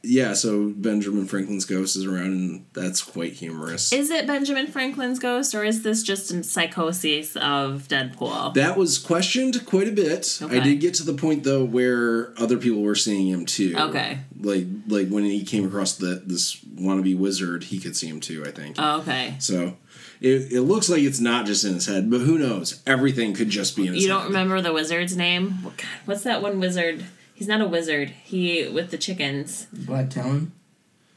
[0.03, 0.33] yeah.
[0.33, 3.91] So Benjamin Franklin's ghost is around, and that's quite humorous.
[3.93, 8.53] Is it Benjamin Franklin's ghost or is this just a psychosis of Deadpool?
[8.53, 10.39] That was questioned quite a bit.
[10.41, 10.57] Okay.
[10.57, 13.75] I did get to the point though where other people were seeing him too.
[13.77, 14.19] Okay.
[14.39, 18.43] Like like when he came across the this wannabe wizard, he could see him too.
[18.45, 18.75] I think.
[18.77, 19.35] Oh, okay.
[19.39, 19.77] so
[20.23, 22.81] it, it looks like it's not just in his head, but who knows?
[22.87, 25.61] Everything could just be in his You don't remember the wizard's name?
[25.63, 27.03] What- God, What's that one wizard?
[27.43, 28.07] He's not a wizard.
[28.23, 29.67] He with the chickens.
[29.73, 30.53] Black Talon.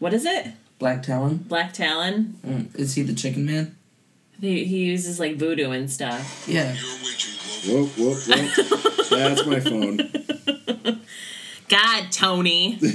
[0.00, 0.54] What is it?
[0.80, 1.36] Black Talon.
[1.36, 2.40] Black Talon.
[2.44, 2.74] Mm.
[2.74, 3.76] Is he the Chicken Man?
[4.40, 6.44] He, he uses like voodoo and stuff.
[6.48, 6.74] Yeah.
[7.64, 9.16] Whoa, whoa, whoa!
[9.16, 9.98] That's my phone.
[11.68, 12.74] God, Tony.
[12.80, 12.90] Got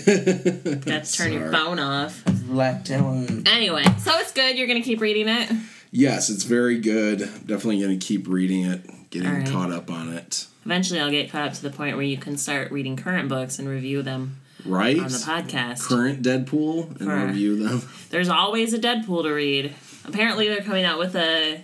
[1.06, 1.52] to turn your Sorry.
[1.54, 2.26] phone off.
[2.26, 3.48] Black Talon.
[3.48, 4.58] Anyway, so it's good.
[4.58, 5.50] You're gonna keep reading it.
[5.92, 7.20] Yes, it's very good.
[7.20, 9.48] Definitely going to keep reading it, getting right.
[9.48, 10.48] caught up on it.
[10.66, 13.60] Eventually, I'll get caught up to the point where you can start reading current books
[13.60, 14.98] and review them Right.
[14.98, 15.82] on the podcast.
[15.88, 17.82] Current Deadpool and For- review them.
[18.10, 19.74] There's always a Deadpool to read.
[20.06, 21.62] Apparently, they're coming out with a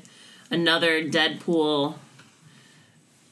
[0.51, 1.95] another Deadpool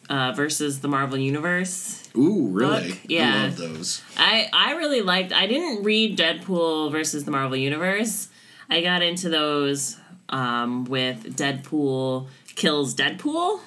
[0.09, 2.07] uh, versus the Marvel Universe.
[2.17, 2.89] Ooh, really?
[2.91, 3.35] Book, yeah.
[3.35, 4.01] I love those.
[4.17, 5.33] I I really liked.
[5.33, 8.29] I didn't read Deadpool versus the Marvel Universe.
[8.69, 9.97] I got into those
[10.29, 13.59] um, with Deadpool kills Deadpool,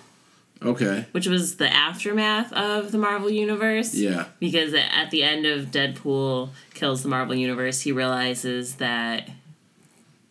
[0.63, 1.07] Okay.
[1.13, 3.95] which was the aftermath of the Marvel Universe.
[3.95, 4.27] Yeah.
[4.41, 9.29] Because at the end of Deadpool kills the Marvel Universe, he realizes that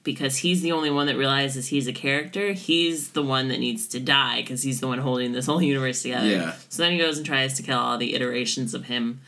[0.04, 3.88] because he's the only one that realizes he's a character, he's the one that needs
[3.90, 6.28] to die because he's the one holding this whole universe together.
[6.28, 6.56] Yeah.
[6.70, 9.20] So then he goes and tries to kill all the iterations of him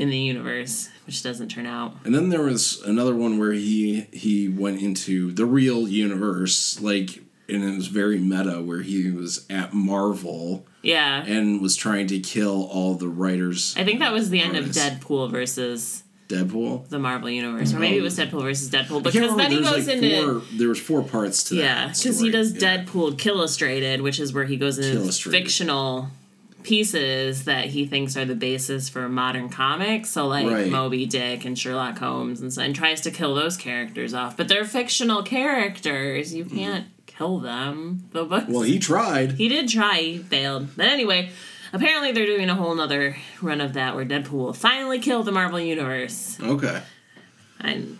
[0.00, 1.92] in the universe, which doesn't turn out.
[2.04, 7.22] And then there was another one where he he went into the real universe, like,
[7.48, 11.22] and it was very meta, where he was at Marvel Yeah.
[11.26, 13.74] and was trying to kill all the writers.
[13.76, 16.88] I think that was the end of Deadpool versus Deadpool.
[16.88, 19.02] the Marvel Universe, or maybe it was Deadpool versus Deadpool.
[19.02, 21.98] Because then he goes like into four, there was four parts to Yeah, that.
[21.98, 22.60] because he does Yeah.
[22.84, 26.08] Deadpool Killustrated, which is where he goes into fictional
[26.62, 30.10] pieces that he thinks are the basis for modern comics.
[30.10, 30.70] So like Right.
[30.70, 34.36] Moby Dick and Sherlock Holmes and so, and tries to kill those characters off.
[34.36, 36.34] But they're fictional characters.
[36.34, 36.54] You mm.
[36.54, 38.08] can't kill them.
[38.12, 38.46] The books.
[38.48, 39.32] Well, he tried.
[39.32, 39.98] he did try.
[39.98, 40.76] He failed.
[40.76, 41.30] But anyway.
[41.72, 45.30] Apparently, they're doing a whole nother run of that where Deadpool will finally kill the
[45.30, 46.36] Marvel Universe.
[46.40, 46.82] Okay.
[47.60, 47.98] And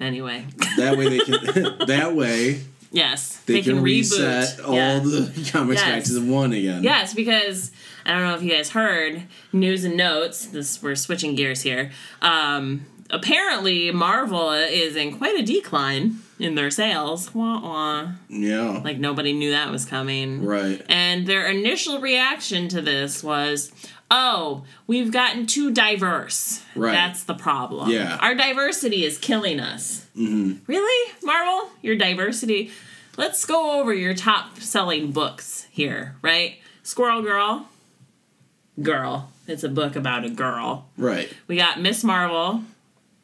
[0.00, 1.78] anyway, That way they can.
[1.86, 2.60] that way
[2.94, 4.98] yes, they, can, reset all Yeah.
[5.00, 6.06] the comics back Yes.
[6.08, 6.82] to the one again.
[6.82, 7.70] Yes, because
[8.06, 10.46] I don't know if you guys heard news and notes.
[10.46, 11.90] This we're switching gears here.
[12.22, 17.34] Um, apparently, Marvel is in quite a decline in their sales.
[17.34, 18.08] Wah, wah.
[18.28, 18.80] Yeah.
[18.84, 20.44] Like nobody knew that was coming.
[20.44, 20.82] right.
[20.88, 23.70] And their initial reaction to this was,
[24.16, 26.62] "Oh, we've gotten too diverse.
[26.76, 26.92] Right.
[26.92, 27.90] That's the problem.
[27.90, 28.16] Yeah.
[28.20, 30.62] Our diversity is killing us." Mm-hmm.
[30.68, 31.70] Really, Marvel?
[31.82, 32.70] Your diversity?
[33.16, 36.56] Let's go over your top-selling books here, right?
[36.84, 37.68] Squirrel Girl.
[38.80, 39.30] Girl.
[39.46, 40.86] It's a book about a girl.
[40.96, 41.32] Right.
[41.46, 42.62] We got Miss Marvel,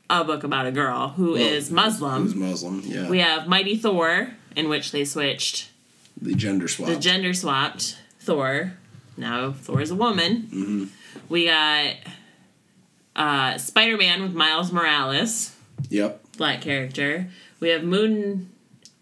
[0.08, 2.22] a book about a girl who is Well, Muslim.
[2.24, 2.82] Who's Muslim?
[2.84, 3.08] Yeah.
[3.08, 5.70] we have Mighty Thor, in which they switched
[6.20, 6.88] the gender swap.
[6.88, 8.74] the gender swapped Thor.
[9.16, 10.42] Now Thor is a woman.
[10.52, 10.84] Mm-hmm.
[11.28, 11.94] We got
[13.16, 15.54] uh, Spider Man with Miles Morales,
[15.88, 16.22] yep.
[16.36, 17.28] black character.
[17.60, 18.50] We have Moon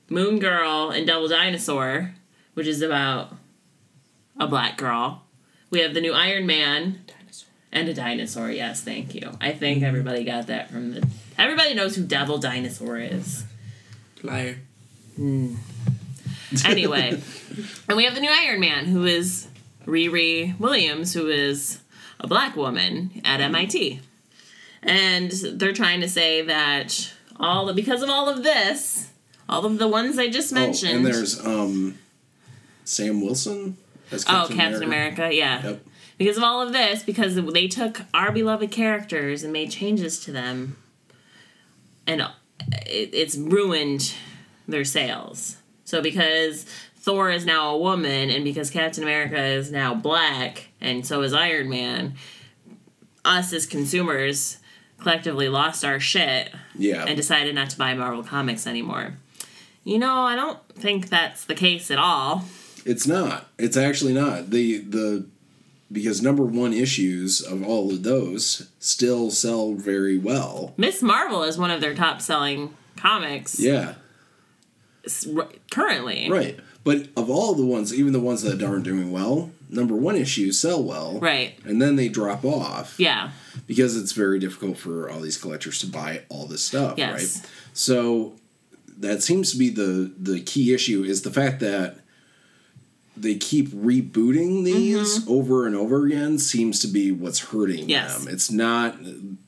[0.09, 2.15] Moon Girl and Devil Dinosaur,
[2.55, 3.35] which is about
[4.41, 5.23] a black girl.
[5.71, 7.01] We have the new Iron Man
[7.71, 8.51] and a dinosaur.
[8.51, 9.31] Yes, thank you.
[9.41, 9.59] I Mm-hmm.
[9.59, 11.07] think everybody got that from the.
[11.37, 13.45] Everybody knows who Devil Dinosaur is.
[14.23, 14.57] Liar.
[16.65, 17.21] Anyway,
[17.89, 19.48] and we have the new Iron Man, who is
[19.89, 21.81] Riri Williams, who is
[22.21, 24.01] a black woman at MIT,
[24.83, 29.11] and they're trying to say that all because of all of this,
[29.49, 30.93] all of the ones I just mentioned.
[30.93, 31.99] Oh, and there's um,
[32.85, 33.77] Sam Wilson
[34.11, 35.63] as Captain oh, Captain America, yeah.
[35.63, 35.85] Yep.
[36.19, 40.33] Because of all of this, because they took our beloved characters and made changes to
[40.33, 40.77] them,
[42.07, 42.23] and
[42.87, 44.15] it, it's ruined
[44.67, 45.59] their sales.
[45.85, 46.67] So because
[47.01, 51.33] Thor is now a woman, and because Captain America is now black, and so is
[51.33, 52.15] Iron Man,
[53.25, 54.59] us as consumers
[54.99, 57.05] collectively lost our shit Yeah.
[57.07, 59.15] and decided not to buy Marvel comics anymore.
[59.85, 62.45] You know, I don't think that's the case at all.
[62.85, 63.49] It's not.
[63.59, 64.51] It's actually not.
[64.51, 65.27] The the
[65.91, 70.75] because number one issues of all of those still sell very well.
[70.77, 73.95] Miss Marvel is one of their top selling comics Yeah.
[75.71, 76.29] currently.
[76.31, 76.59] Right.
[76.89, 80.59] But of all the ones, even the ones that aren't doing well, number one issues
[80.59, 81.19] sell well.
[81.21, 81.53] Right.
[81.65, 82.99] And then they drop off.
[82.99, 83.31] Yeah.
[83.67, 87.13] because it's very difficult for all these collectors to buy all this stuff, Yes.
[87.13, 87.51] right?
[87.75, 88.33] So
[88.99, 91.99] that seems to be the the key issue is the fact that
[93.17, 97.91] they keep rebooting these over and over again seems to be what's hurting Mm-hmm.
[97.91, 98.25] Yes.
[98.25, 98.33] them.
[98.35, 98.97] It's not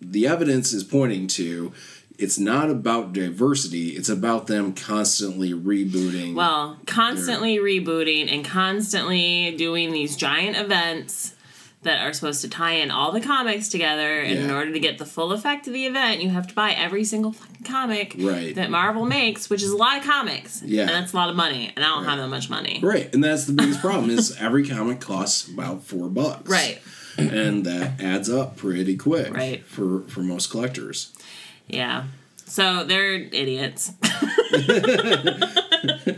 [0.01, 1.73] the evidence is pointing to
[2.21, 6.35] it's not about diversity, it's about them constantly rebooting.
[6.35, 11.35] Well, constantly rebooting and constantly doing these giant events
[11.83, 14.21] that are supposed to tie in all the comics together.
[14.21, 16.73] And in order to get the full effect of the event, you have to buy
[16.73, 18.55] every single fucking comic Right.
[18.55, 20.61] that Marvel makes, which is a lot of comics.
[20.63, 20.83] Yeah.
[20.83, 21.73] And that's a lot of money.
[21.75, 22.81] And I don't have that much money.
[22.83, 26.51] Right, and that's the biggest problem is every comic costs about four bucks.
[26.51, 26.81] Right.
[27.17, 29.65] and that adds up pretty quick Right.
[29.67, 31.13] for for most collectors
[31.73, 32.05] Yeah.
[32.47, 33.93] So they're idiots.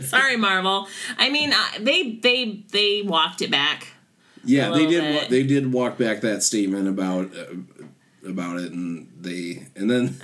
[0.01, 0.87] Sorry, Marvel.
[1.17, 3.87] I mean, they they they walked it back.
[4.43, 9.07] yeah they did wa- they did walk back that statement about uh, about it and
[9.21, 10.15] they and then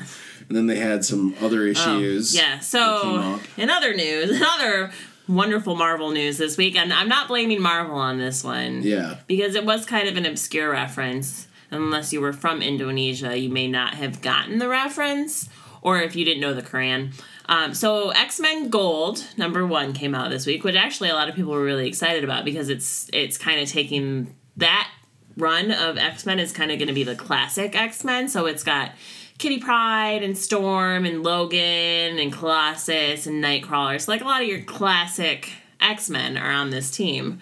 [0.47, 2.59] and then they had some other issues Oh, Yeah.
[2.59, 4.91] So in other news, in other
[5.27, 8.81] wonderful Marvel news this week, and I'm not blaming Marvel on this one.
[8.81, 9.17] Yeah.
[9.27, 11.47] Because it was kind of an obscure reference.
[11.71, 15.49] Unless you were from Indonesia, you may not have gotten the reference,
[15.81, 17.13] or if you didn't know the Quran.
[17.45, 21.29] Um, so X Men Gold number one came out this week, which actually a lot
[21.29, 24.89] of people were really excited about because it's it's kind of taking that
[25.37, 28.27] run of X Men is kind of going to be the classic X Men.
[28.27, 28.91] So it's got
[29.39, 33.99] Kitty Pryde and Storm and Logan and Colossus and Nightcrawler.
[33.99, 37.39] So like a lot of your classic X Men are on this team,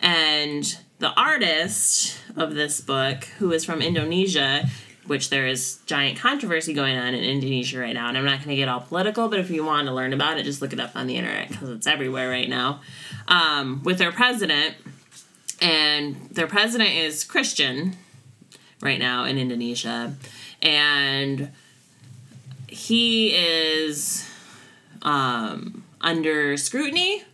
[0.00, 4.68] and the artist of this book, who is from Indonesia,
[5.06, 8.08] which there is giant controversy going on in Indonesia right now.
[8.08, 10.38] And I'm not going to get all political, but if you want to learn about
[10.38, 12.80] it, just look it up on the internet because it's everywhere right now.
[13.26, 14.74] Um, with their president,
[15.60, 17.96] and their president is Christian
[18.80, 20.14] right now in Indonesia,
[20.62, 21.50] and
[22.68, 24.28] he is
[25.02, 27.24] um, under scrutiny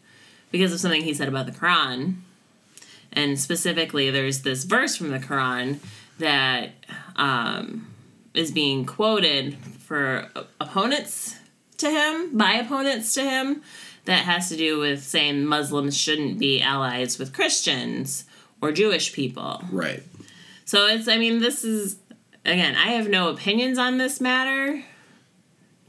[0.50, 2.16] because of something he said about the Quran.
[3.14, 5.78] And specifically, there's this verse from the Quran
[6.18, 6.70] that
[7.16, 7.88] um,
[8.34, 10.28] is being quoted for
[10.60, 11.36] opponents
[11.78, 13.62] to him, by opponents to him,
[14.04, 18.24] that has to do with saying Muslims shouldn't be allies with Christians
[18.60, 19.62] or Jewish people.
[19.70, 20.02] Right.
[20.64, 21.96] So it's, I mean, this is,
[22.44, 24.82] again, I have no opinions on this matter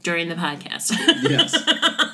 [0.02, 0.92] during the podcast.
[1.22, 1.56] Yes.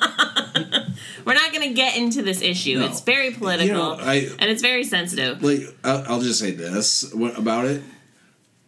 [1.25, 2.79] We're not going to get into this issue.
[2.79, 2.85] No.
[2.85, 5.41] It's very political You know, I- and it's very sensitive.
[5.43, 7.81] like I'll, I'll just say this what, about it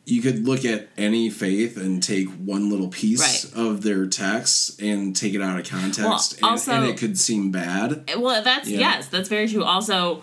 [0.08, 3.20] you could look at any faith and take one little piece
[3.56, 3.60] Right.
[3.66, 7.18] of their text and take it out of context Well, and, also- and it could
[7.18, 8.80] seem bad Well, that's Yeah.
[8.82, 9.64] yes, that's very true.
[9.64, 10.22] Also,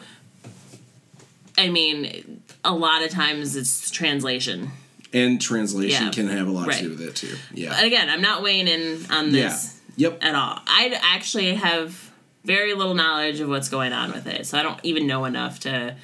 [1.59, 4.71] I mean, a lot of times it's translation.
[5.13, 6.11] and translation Yeah.
[6.13, 6.79] can have a lot Right.
[6.79, 10.09] to do with it too yeah But again, I'm not weighing in on this yeah
[10.11, 10.59] yep at all.
[10.67, 12.11] I actually have
[12.45, 15.61] very little knowledge of what's going on with it, so I don't even know enough
[15.61, 15.97] to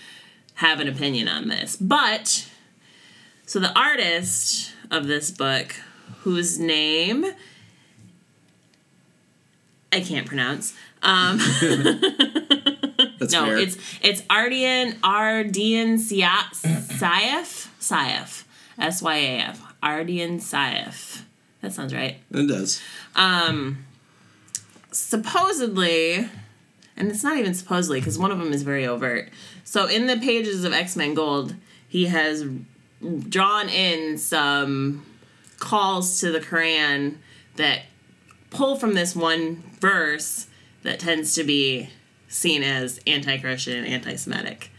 [0.55, 1.77] have an opinion on this.
[1.77, 2.49] But
[3.47, 5.75] so the artist of this book,
[6.23, 7.27] whose name
[9.93, 10.75] I can't pronounce.
[11.03, 11.39] Um,
[13.19, 16.61] that's no, fair it's it's Ardian Ardian Syaf
[17.81, 18.45] Syaf
[18.79, 21.23] S Y A F Ardian Syaf.
[21.63, 22.17] That sounds right.
[22.31, 22.81] it does
[23.17, 23.85] Um,
[24.91, 26.29] supposedly,
[26.97, 29.31] and it's not even supposedly because one of them is very overt.
[29.65, 31.55] So in the pages of X Men Gold,
[31.89, 32.45] he has
[33.29, 35.07] drawn in some
[35.59, 37.17] calls to the Quran
[37.57, 37.83] that
[38.51, 40.47] pull from this one verse
[40.83, 41.91] that tends to be
[42.29, 44.71] seen as anti-Christian and anti-Semitic.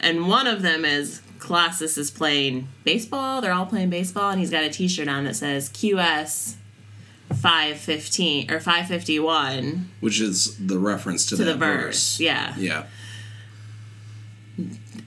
[0.00, 3.40] And one of them is Colossus is playing baseball.
[3.40, 6.56] They're all playing baseball, and he's got a T-shirt on that says QS
[7.34, 12.20] 515 or 551 which is the reference to, to the verse.
[12.20, 12.54] Yeah.
[12.56, 12.86] yeah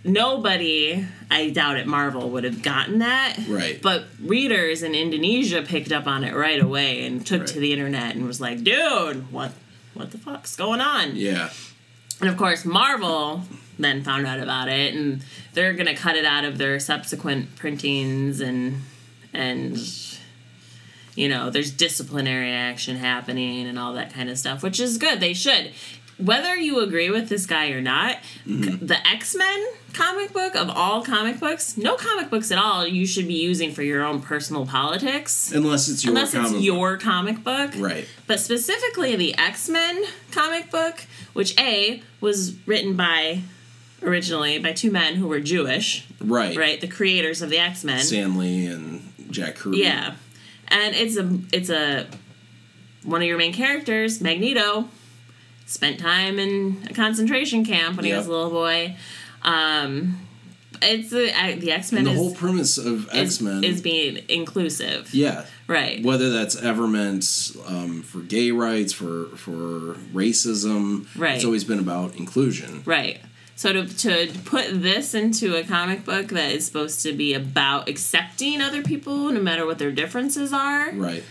[0.04, 3.38] Nobody, I doubt it, Marvel would have gotten that.
[3.50, 7.74] right But readers in Indonesia picked up on it right away and took to the
[7.74, 9.52] internet and was like, "Dude, what
[9.94, 11.50] what the fuck's going on?" yeah
[12.22, 13.44] And of course, Marvel
[13.80, 15.24] then found out about it, and
[15.54, 18.82] they're gonna cut it out of their subsequent printings, and
[19.34, 19.78] and
[21.18, 25.20] you know, there's disciplinary action happening and all that kind of stuff, which is good.
[25.20, 25.72] They should.
[26.20, 28.64] Whether you agree with this guy or not, mm-hmm.
[28.64, 32.88] c- the X Men comic book of all comic books, no comic books at all
[32.88, 35.52] you should be using for your own personal politics.
[35.52, 36.64] unless it's your Unless comic it's book.
[36.64, 37.72] your comic book.
[37.78, 43.42] right But specifically the X Men comic book, which A was written by
[44.04, 46.82] originally by two men who were Jewish, right right?
[46.82, 48.00] The creators of the X Men.
[48.00, 50.16] Stan Lee and jack kirby Yeah.
[50.70, 52.08] And it's a it's a
[53.04, 54.90] one of your main characters, Magneto,
[55.66, 58.96] spent time in a concentration camp when he was a little boy.
[59.44, 60.20] Um
[60.82, 65.14] it's the the X Men the is, whole premise of x-men is being inclusive.
[65.14, 66.04] yeah Right.
[66.04, 71.08] whether that's ever meant um, for gay rights, for for racism.
[71.18, 71.36] Right.
[71.36, 72.84] It's always been about inclusion.
[72.86, 73.20] Right.
[73.58, 77.90] So to to put this into a comic book that is supposed to be about
[77.90, 81.24] accepting other people, no matter what their differences are, Right.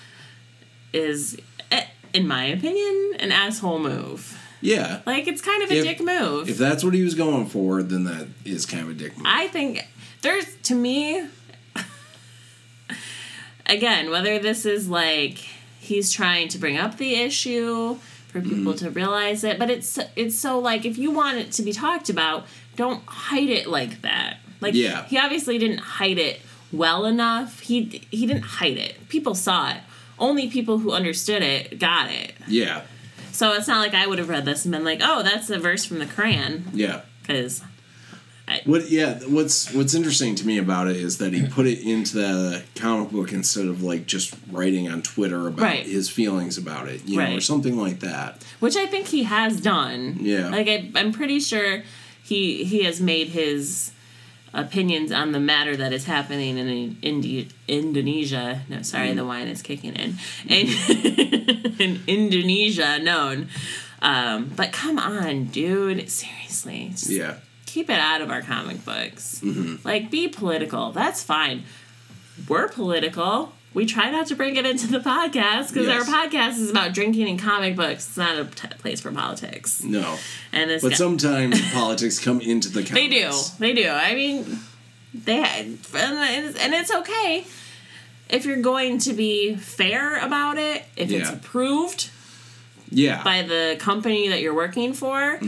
[0.92, 1.38] is,
[1.70, 4.36] eh, in my opinion, an asshole move.
[4.60, 5.02] Yeah.
[5.06, 6.48] Like it's kind of a If- dick move.
[6.50, 9.26] If that's what he was going for, then that is kind of a dick move.
[9.28, 9.86] I think
[10.22, 11.28] there's to me.
[13.66, 15.38] again, whether this is like
[15.78, 17.98] he's trying to bring up the issue
[18.42, 18.84] for people Mm-hmm.
[18.86, 22.08] to realize it, but it's it's so like if you want it to be talked
[22.10, 24.38] about, don't hide it like that.
[24.60, 25.04] Like Yeah.
[25.04, 26.40] he obviously didn't hide it
[26.72, 27.60] well enough.
[27.60, 29.08] He he didn't hide it.
[29.08, 29.78] People saw it.
[30.18, 32.32] Only people who understood it got it.
[32.48, 32.82] yeah.
[33.32, 35.58] So it's not like I would have read this and been like, oh, that's a
[35.58, 36.62] verse from the Quran.
[36.72, 37.02] Yeah.
[37.20, 37.62] Because
[38.64, 38.88] What?
[38.90, 39.18] Yeah.
[39.26, 43.10] What's What's interesting to me about it is that he put it into the comic
[43.10, 45.84] book instead of like just writing on Twitter about Right.
[45.86, 48.42] his feelings about it, you know, or something like that.
[48.60, 50.18] which I think he has done.
[50.20, 50.48] Yeah.
[50.50, 51.82] Like I, I'm pretty sure
[52.22, 53.90] he he has made his
[54.54, 58.62] opinions on the matter that is happening in Indi- Indonesia.
[58.68, 59.16] No, sorry, Mm.
[59.16, 60.16] the wine is kicking in.
[60.48, 60.66] In,
[61.78, 63.48] in Indonesia, known.
[64.00, 66.08] Um, but come on, dude.
[66.08, 67.34] Seriously, just Yeah.
[67.66, 69.40] Keep it out of our comic books.
[69.44, 69.86] Mm-hmm.
[69.86, 70.92] Like, be political.
[70.92, 71.64] That's fine.
[72.48, 73.52] We're political.
[73.74, 76.08] We try not to bring it into the podcast because Yes.
[76.08, 78.06] our podcast is about drinking and comic books.
[78.08, 79.82] It's not a t- place for politics.
[79.84, 80.16] No.
[80.52, 82.90] And this But guy- sometimes politics come into the comics.
[82.92, 83.30] they do.
[83.58, 83.88] They do.
[83.90, 84.58] I mean,
[85.12, 87.46] they and it's, and it's okay
[88.30, 90.84] if you're going to be fair about it.
[90.96, 92.08] If it's approved
[92.90, 93.22] Yeah.
[93.22, 95.38] by the company that you're working for,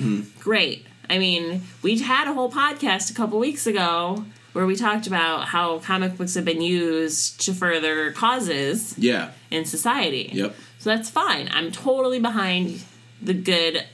[0.41, 0.87] great.
[1.11, 5.47] I mean, we had a whole podcast a couple weeks ago where we talked about
[5.47, 9.31] how comic books have been used to further causes yeah.
[9.51, 10.31] in society.
[10.33, 10.55] Yep.
[10.79, 11.49] So that's fine.
[11.53, 12.83] I'm totally behind
[13.21, 13.85] the good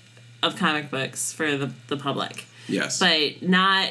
[0.42, 2.46] of comic books for the, the public.
[2.68, 2.98] Yes.
[2.98, 3.90] But not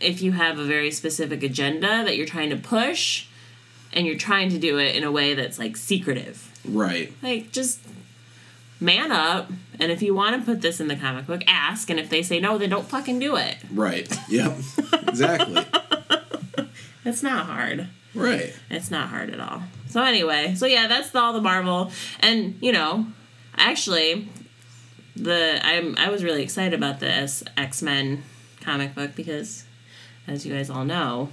[0.00, 3.26] if you have a very specific agenda that you're trying to push
[3.92, 6.52] and you're trying to do it in a way that's like secretive.
[6.64, 7.12] right.
[7.22, 7.80] Like, just
[8.80, 9.50] man up.
[9.80, 11.88] And if you want to put this in the comic book, ask.
[11.90, 13.56] And if they say no, then don't fucking do it.
[13.72, 14.12] Right.
[14.28, 14.56] Yep.
[15.06, 15.64] exactly.
[17.04, 17.88] It's not hard.
[18.14, 18.54] Right.
[18.68, 19.62] It's not hard at all.
[19.88, 21.90] So anyway, so yeah, that's all the Marvel.
[22.20, 23.06] And you know,
[23.56, 24.28] actually,
[25.16, 28.24] the I'm I was really excited about this X Men
[28.60, 29.64] comic book because,
[30.26, 31.30] as you guys all know,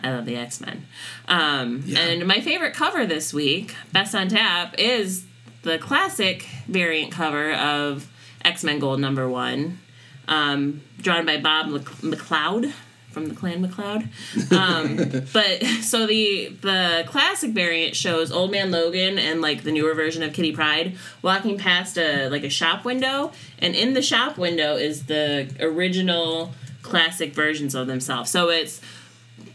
[0.00, 0.86] I love the X Men.
[1.26, 1.98] Um, Yeah.
[2.00, 5.24] And my favorite cover this week, best on tap, is
[5.62, 8.10] the classic variant cover of
[8.44, 9.78] X Men Gold number one,
[10.26, 12.72] um, drawn by Bob Mc- McLeod
[13.10, 14.08] from the Clan McLeod.
[14.52, 19.94] Um, but so the the classic variant shows Old Man Logan and like the newer
[19.94, 24.38] version of Kitty Pryde walking past a like a shop window, and in the shop
[24.38, 28.30] window is the original classic versions of themselves.
[28.30, 28.80] So it's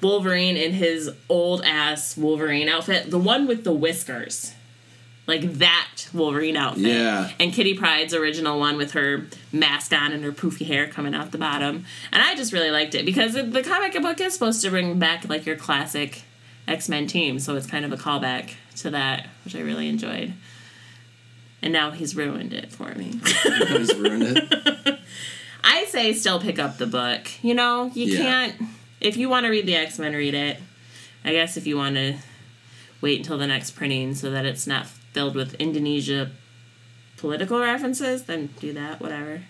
[0.01, 4.53] Wolverine in his old ass Wolverine outfit, the one with the whiskers.
[5.25, 6.83] Like that Wolverine outfit.
[6.83, 7.31] Yeah.
[7.39, 11.31] And Kitty Pryde's original one with her mask on and her poofy hair coming out
[11.31, 11.85] the bottom.
[12.11, 15.29] And I just really liked it because the- comic book is supposed to bring back
[15.29, 16.23] like your classic
[16.67, 17.39] X Men team.
[17.39, 20.33] So it's kind of a callback to that, which I really enjoyed.
[21.61, 23.21] And now he's ruined it for me.
[23.69, 24.99] He's ruined it.
[25.63, 27.27] I say still pick up the book.
[27.41, 28.17] You know, you Yeah.
[28.21, 28.55] can't.
[28.99, 30.57] If you want to read the X Men, read it.
[31.23, 32.17] I guess if you want to
[32.99, 36.31] wait until the next printing so that it's not filled with Indonesia
[37.17, 38.99] political references, then do that.
[38.99, 39.43] Whatever.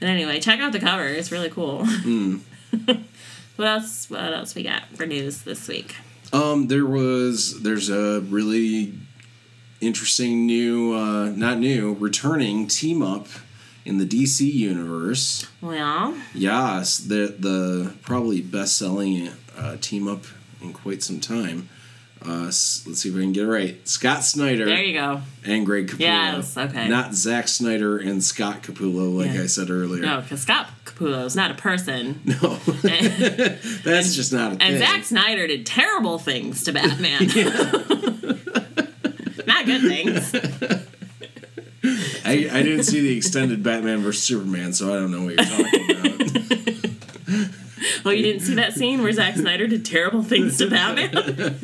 [0.00, 1.06] But anyway, check out the cover.
[1.06, 1.84] It's really cool.
[3.56, 4.08] what else?
[4.10, 5.96] What else we got for news this week?
[6.32, 8.94] Um, there was there's a really
[9.80, 13.28] interesting new, uh, not new, returning team up
[13.84, 15.46] in the DC universe.
[15.60, 20.24] Well, Yes, the the probably best selling uh, team up
[20.60, 21.68] in quite some time.
[22.26, 23.86] Uh, let's see if I can get it right.
[23.86, 25.20] Scott Snyder there you go.
[25.44, 26.00] and Greg Capullo.
[26.00, 26.88] Yes, okay.
[26.88, 29.42] Not Zack Snyder and Scott Capullo, like Yeah.
[29.42, 30.00] I said earlier.
[30.02, 32.20] No, because Scott Capullo is not a person.
[32.24, 32.58] No.
[32.66, 33.12] and
[33.84, 34.62] that's just not a thing.
[34.62, 37.18] And Zack Snyder did terrible things to Batman.
[39.46, 40.34] not good things.
[42.24, 45.44] I, I didn't see the extended Batman vs Superman, so I don't know what you're
[45.44, 46.04] talking about.
[48.04, 51.58] Well, you didn't see that scene where Zack Snyder did terrible things to Batman?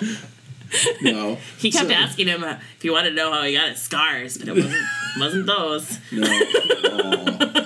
[1.02, 1.36] No.
[1.58, 3.82] He kept So- asking him uh, if he wanted to know how he got his
[3.82, 4.76] scars, but it wasn't,
[5.18, 5.98] wasn't those.
[6.12, 6.26] No.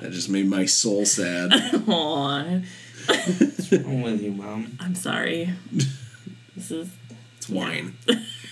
[0.00, 1.52] That just made my soul sad.
[1.86, 2.60] Aw,
[3.08, 4.76] I'm with you, mom.
[4.80, 5.50] I'm sorry.
[6.56, 6.88] This is
[7.38, 7.96] It's wine.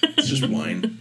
[0.03, 0.99] It's just wine.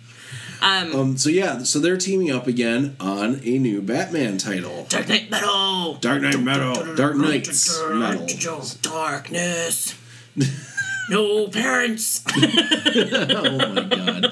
[0.62, 1.18] Um, Um.
[1.18, 1.60] So yeah.
[1.64, 4.86] So they're teaming up again on a new Batman title.
[4.90, 5.96] Dark Knight Metal.
[5.96, 6.96] Dark Knight Metal.
[6.96, 8.28] Dark Knights Metal.
[8.82, 9.96] Darkness.
[11.10, 12.24] No parents.
[12.36, 14.24] Oh my god.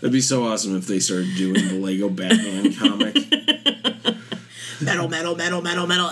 [0.00, 3.14] That'd be so awesome if they started doing the Lego Batman comic.
[4.80, 6.10] metal, metal, metal, metal, metal.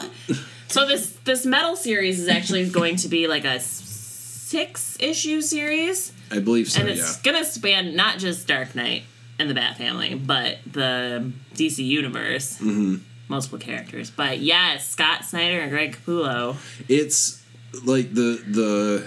[0.69, 6.13] So this this metal series is actually going to be like a six issue series,
[6.31, 6.81] I believe so.
[6.81, 6.97] and Yeah.
[6.97, 9.05] it's gonna span not just Dark Knight
[9.39, 12.97] and the Bat Family, but the DC universe, mm-hmm.
[13.29, 14.11] multiple characters.
[14.11, 16.57] But yes, Scott Snyder and Greg Capullo.
[16.89, 17.43] it's
[17.85, 19.07] like the the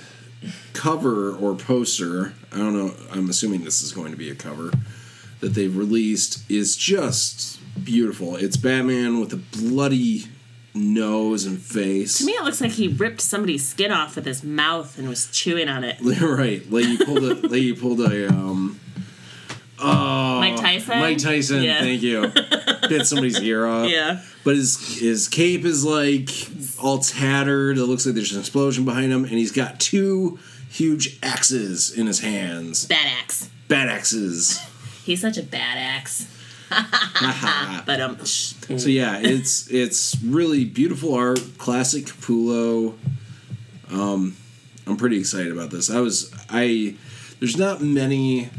[0.73, 2.93] cover or poster I don't know.
[3.11, 4.71] I'm assuming this is going to be a cover
[5.39, 8.35] that they've released is just beautiful.
[8.35, 10.25] It's Batman with a bloody
[10.73, 12.17] nose and face.
[12.19, 15.27] To me, it looks like he ripped somebody's skin off with his mouth and was
[15.31, 15.97] chewing on it.
[16.21, 18.79] right, like you pulled a like you pulled a um.
[19.81, 20.99] Oh, Mike Tyson?
[20.99, 21.79] Mike Tyson, Yeah.
[21.79, 22.27] thank you.
[22.89, 23.89] Bit somebody's ear off.
[23.89, 24.21] Yeah.
[24.43, 26.29] But his his cape is like
[26.81, 27.77] all tattered.
[27.77, 30.37] It looks like there's an explosion behind him, and he's got two
[30.69, 32.85] huge axes in his hands.
[32.87, 33.49] Bad axe.
[33.69, 34.59] Bad axes.
[35.05, 36.27] He's such a bad axe.
[37.85, 42.95] But um, so yeah, it's it's really beautiful art, classic Capullo.
[43.91, 44.37] Um,
[44.85, 45.89] I'm pretty excited about this.
[45.89, 46.95] I was I
[47.39, 48.49] there's not many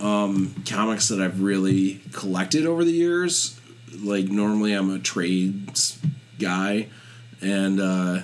[0.00, 3.60] um, comics that I've really collected over the years.
[4.02, 5.98] Like normally I'm a trades
[6.38, 6.88] guy,
[7.40, 8.20] and uh,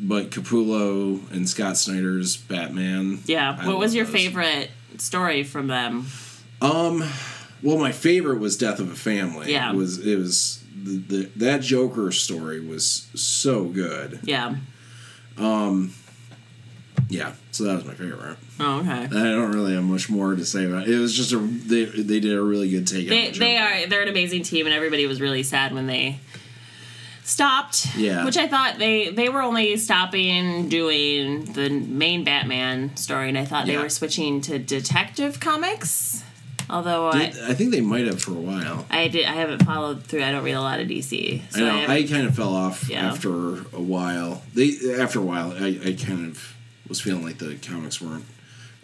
[0.00, 3.20] but Capullo and Scott Snyder's Batman.
[3.26, 3.56] yeah.
[3.60, 4.14] I what was your those.
[4.14, 6.06] favorite story from them?
[6.60, 7.04] Um,
[7.62, 9.52] well, my favorite was Death of a Family.
[9.52, 9.72] Yeah.
[9.72, 14.20] it was it was the, the that Joker story was so good.
[14.22, 14.56] Yeah.
[15.36, 15.94] Um.
[17.08, 18.36] Yeah, so that was my favorite.
[18.60, 19.04] Oh, okay.
[19.04, 20.90] I don't really have much more to say about it.
[20.90, 23.08] It was just a they they did a really good take.
[23.08, 25.86] They on the they are they're an amazing team, and everybody was really sad when
[25.86, 26.18] they
[27.24, 27.96] stopped.
[27.96, 28.24] Yeah.
[28.24, 33.44] Which I thought they they were only stopping doing the main Batman story, and I
[33.44, 36.24] thought they were switching to detective comics.
[36.70, 37.26] Although I.
[37.30, 38.86] Did- I think they might have for a while.
[38.90, 39.24] I did.
[39.26, 40.22] I haven't followed through.
[40.22, 41.42] I don't read a lot of DC.
[41.50, 41.70] So I know.
[41.78, 43.06] haven't- I, kind of fell off Yeah.
[43.08, 44.42] after a while.
[44.54, 46.54] They after a while, I, I kind of
[46.88, 48.24] was feeling like the comics weren't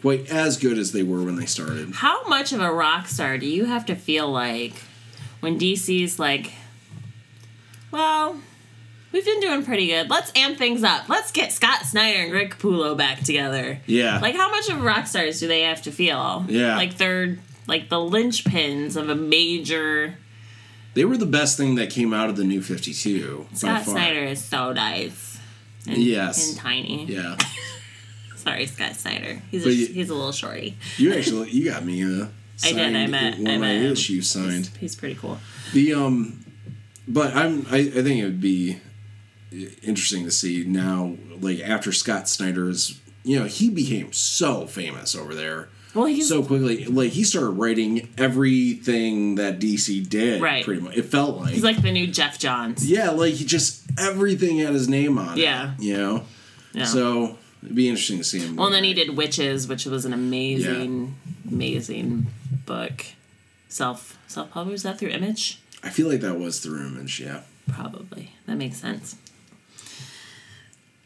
[0.00, 1.94] quite as good as they were when they started.
[1.94, 4.74] How much of a rock star do you have to feel like
[5.40, 6.52] when DC's like,
[7.90, 8.38] well,
[9.12, 10.10] we've been doing pretty good.
[10.10, 11.08] Let's amp things up.
[11.08, 13.78] Let's get Scott Snyder and Rick Capullo back together.
[13.86, 16.44] Yeah, Like, how much of rock stars do they have to feel?
[16.48, 16.76] Yeah.
[16.76, 20.18] Like they're like the linchpins of a major.
[20.94, 23.46] they were the best thing that came out of the new Fifty Two.
[23.54, 25.38] Scott Snyder is so nice.
[25.86, 26.50] And, Yes.
[26.50, 27.04] And tiny.
[27.06, 27.36] Yeah.
[28.36, 29.40] Sorry, Scott Snyder.
[29.50, 30.76] He's a, you- he's a little shorty.
[30.98, 32.24] You actually you got me a
[32.62, 32.96] I signed, did.
[32.96, 33.38] I met.
[33.38, 33.92] one I met him.
[33.92, 34.66] issues signed.
[34.66, 35.38] He's, he's pretty cool.
[35.72, 36.44] The um,
[37.08, 38.78] but I'm I, I think it would be
[39.82, 45.34] interesting to see now like after Scott Snyder's you know he became so famous over
[45.34, 50.64] there Well, he's so quickly like he started writing everything that DC did Right.
[50.64, 52.88] pretty much it felt like he's like the new Geoff Johns.
[52.88, 55.74] yeah like he just everything had his name on Yeah.
[55.74, 56.24] it you know
[56.72, 56.84] Yeah.
[56.84, 60.04] so it'd be interesting to see him well, and then he did Wytches, which was
[60.04, 61.14] an amazing,
[61.50, 62.26] amazing
[62.66, 63.04] book.
[63.68, 64.72] Self self published.
[64.72, 65.60] Was that through Image?
[65.82, 68.32] I feel like that was through Image yeah Probably.
[68.46, 69.16] That makes sense.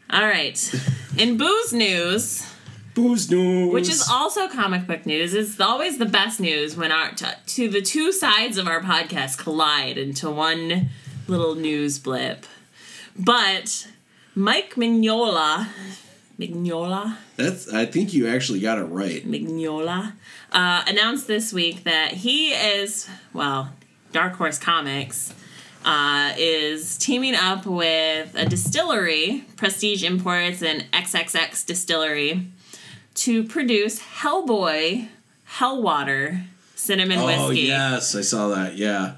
[0.09, 0.57] All right.
[1.17, 2.43] In booze news,
[2.93, 3.73] Booze news.
[3.73, 7.69] Which is also comic book news, it's always the best news when our t- to
[7.69, 10.89] the two sides of our podcast collide into one
[11.27, 12.45] little news blip.
[13.17, 13.87] But
[14.35, 15.67] Mike Mignola,
[16.39, 19.25] Mignola, that's I think you actually got it right.
[19.25, 20.13] Mignola,
[20.51, 23.73] uh, announced this week that he is, well,
[24.11, 25.33] Dark Horse Comics
[25.85, 32.47] uh, is teaming up with a distillery, Prestige Imports and XXX Distillery,
[33.19, 35.07] to produce Hellboy
[35.57, 36.43] Hellwater
[36.75, 37.61] cinnamon oh whiskey.
[37.61, 39.15] yes I saw that yeah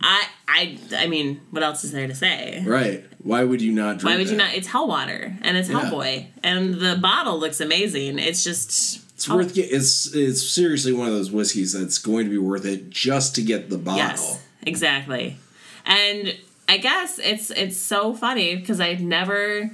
[0.00, 2.62] I, I, I mean, what else is there to say?
[2.66, 3.06] Right.
[3.22, 4.52] Why would you not drink Why would you not?
[4.54, 5.80] It's Hellwater and it's Yeah.
[5.80, 8.18] Hellboy, and the bottle looks amazing.
[8.18, 12.30] It's just It's worth get, it's it's seriously one of those whiskeys that's going to
[12.30, 13.98] be worth it just to get the bottle.
[13.98, 15.38] Yes, exactly.
[15.86, 16.36] And
[16.68, 19.70] I guess it's it's so funny because I've never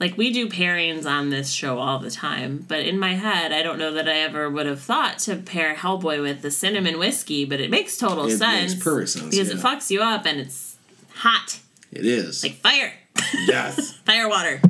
[0.00, 3.62] like we do pairings on this show all the time, but in my head I
[3.62, 7.44] don't know that I ever would have thought to pair Hellboy with the cinnamon whiskey,
[7.44, 8.72] but it makes total It sense.
[8.72, 10.76] makes perfect sense, because it fucks you up and it's
[11.14, 11.58] hot
[11.92, 12.42] It is.
[12.42, 12.92] like fire,
[13.46, 13.92] yes.
[14.06, 14.60] fire water.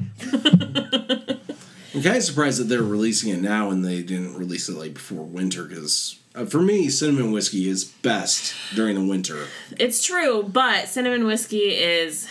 [1.95, 4.95] I'm kind of surprised that they're releasing it now and they didn't release it like
[4.95, 9.47] before winter because uh, for me cinnamon whiskey is best during the winter.
[9.79, 12.29] It's true, but cinnamon whiskey is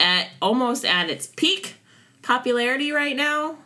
[0.00, 1.76] at almost at its peak
[2.22, 3.56] popularity right now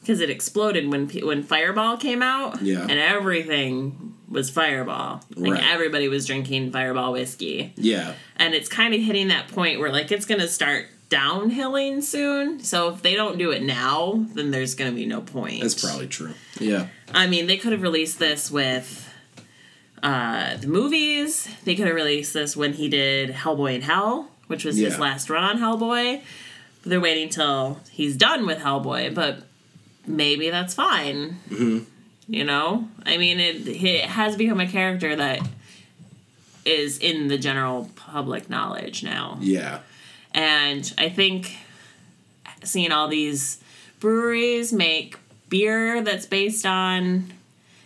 [0.00, 2.60] because it exploded when when Fireball came out.
[2.62, 2.82] Yeah.
[2.82, 5.22] and everything was Fireball.
[5.36, 5.72] Like Right.
[5.72, 8.14] everybody was drinking Fireball whiskey, Yeah.
[8.36, 12.58] and it's kind of hitting that point where like it's gonna start downhilling soon.
[12.60, 15.60] So if they don't do it now, then there's gonna be no point.
[15.62, 16.34] That's probably true.
[16.58, 16.86] Yeah.
[17.12, 19.08] I mean, they could have released this with
[20.02, 21.48] uh, the movies.
[21.64, 25.30] They could have released this when he did Hellboy in Hell, which was his last
[25.30, 26.22] run on Hellboy.
[26.84, 29.44] They're waiting till he's done with Hellboy, but
[30.06, 31.38] maybe that's fine.
[31.48, 31.84] Mm-hmm.
[32.26, 35.40] You know, I mean, it it has become a character that
[36.64, 39.38] is in the general public knowledge now.
[39.40, 39.80] Yeah.
[40.32, 41.56] And I think
[42.62, 43.62] seeing all these
[44.00, 45.16] breweries make
[45.48, 47.32] beer that's based on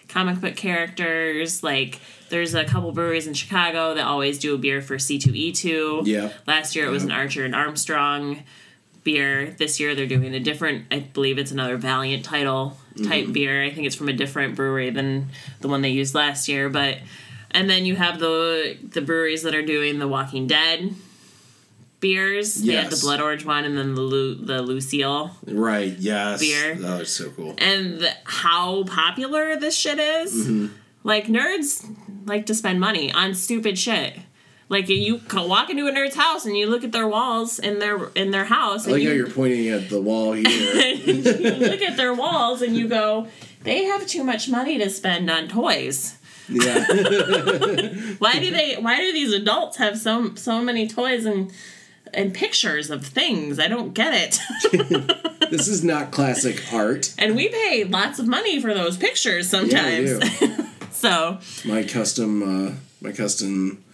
[0.09, 2.01] comic book characters, like
[2.31, 6.07] there's a couple breweries in Chicago that always do a beer for C2E2.
[6.07, 6.31] Yeah.
[6.47, 7.11] Last year it was Yeah.
[7.11, 8.43] an Archer and Armstrong
[9.05, 9.55] beer.
[9.59, 13.33] This year they're doing a different, I believe it's another Valiant title type Mm-hmm.
[13.33, 13.63] beer.
[13.65, 15.29] I think it's from a different brewery than
[15.61, 16.99] the one they used last year, but
[17.51, 20.95] and then you have the the breweries that are doing the Walking Dead
[22.01, 22.55] beers.
[22.63, 25.33] They had the Blood Orange one and then the Lu- the Lucille.
[25.47, 25.95] Right.
[25.99, 26.41] Yes.
[26.41, 26.75] Beer.
[26.77, 27.55] That was so cool.
[27.59, 30.35] And the, how popular this shit is.
[30.35, 30.75] Mm-hmm.
[31.05, 31.95] Like nerds
[32.27, 34.15] like to spend money on stupid shit.
[34.69, 38.09] Like you walk into a nerd's house and you look at their walls in their
[38.09, 40.45] in their house I like you, how you're pointing at the wall here.
[40.45, 43.29] you look at their walls and you go,
[43.65, 46.19] they have too much money to spend on toys.
[46.51, 46.85] yeah.
[48.19, 48.77] Why do they?
[48.79, 51.51] Why do these adults have so so many toys and
[52.15, 53.59] and pictures of things?
[53.59, 54.41] I don't get it.
[55.51, 57.15] this is not classic art.
[57.19, 60.39] and we pay lots of money for those pictures Yeah, sometimes.
[60.39, 60.65] Do.
[60.91, 63.85] so My custom, uh, my custom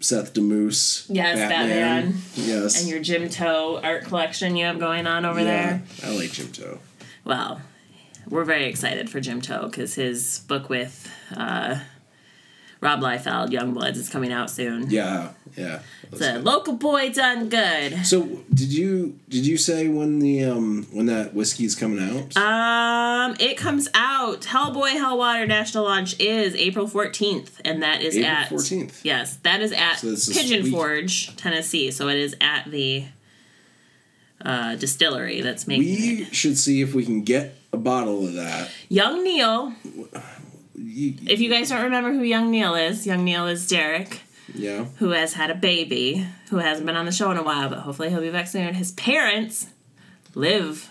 [0.00, 1.06] Seth DeMoose.
[1.08, 2.14] Yes, Batman.
[2.34, 2.80] Yes.
[2.80, 5.82] and your Jim Towe art collection you have going on over yeah, there.
[6.04, 6.78] I like Jim Towe.
[7.24, 7.60] Well,
[8.28, 11.78] we're very excited for Jim Towe because his book with uh,
[12.82, 14.90] Rob Liefeld, Youngbloods, is coming out soon.
[14.90, 15.82] Yeah, yeah.
[16.10, 18.04] It's a local boy done good.
[18.04, 22.36] So did you did you say when the um when that whiskey's coming out?
[22.36, 24.42] Um, it comes out.
[24.42, 29.00] Hellboy Hellwater National Launch is April fourteenth, and that is April at 14th.
[29.04, 30.70] Yes, that is at So Pigeon.
[30.70, 31.92] Forge, Tennessee.
[31.92, 33.04] So it is at the
[34.44, 36.34] uh, distillery that's making we it.
[36.34, 38.70] should see if we can get a bottle of that.
[38.88, 39.72] Young Neil.
[40.82, 44.20] You- If you guys don't remember who Young Neil is, Young Neil is Derek,
[44.54, 44.86] yeah.
[44.98, 47.78] who has had a baby, who hasn't been on the show in a while, but
[47.80, 48.74] hopefully he'll be back soon.
[48.74, 49.68] His parents
[50.34, 50.90] live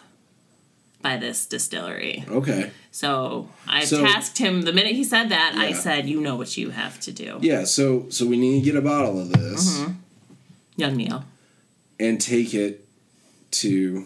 [1.01, 2.23] by this distillery.
[2.29, 2.71] Okay.
[2.91, 5.55] So I So- tasked him the minute he said that.
[5.57, 7.63] I said, "You know what you have to do." Yeah.
[7.65, 9.91] So so we need to get a bottle of this Mm-hmm.
[10.77, 11.25] Young Neil.
[11.99, 12.85] and take it
[13.51, 14.05] to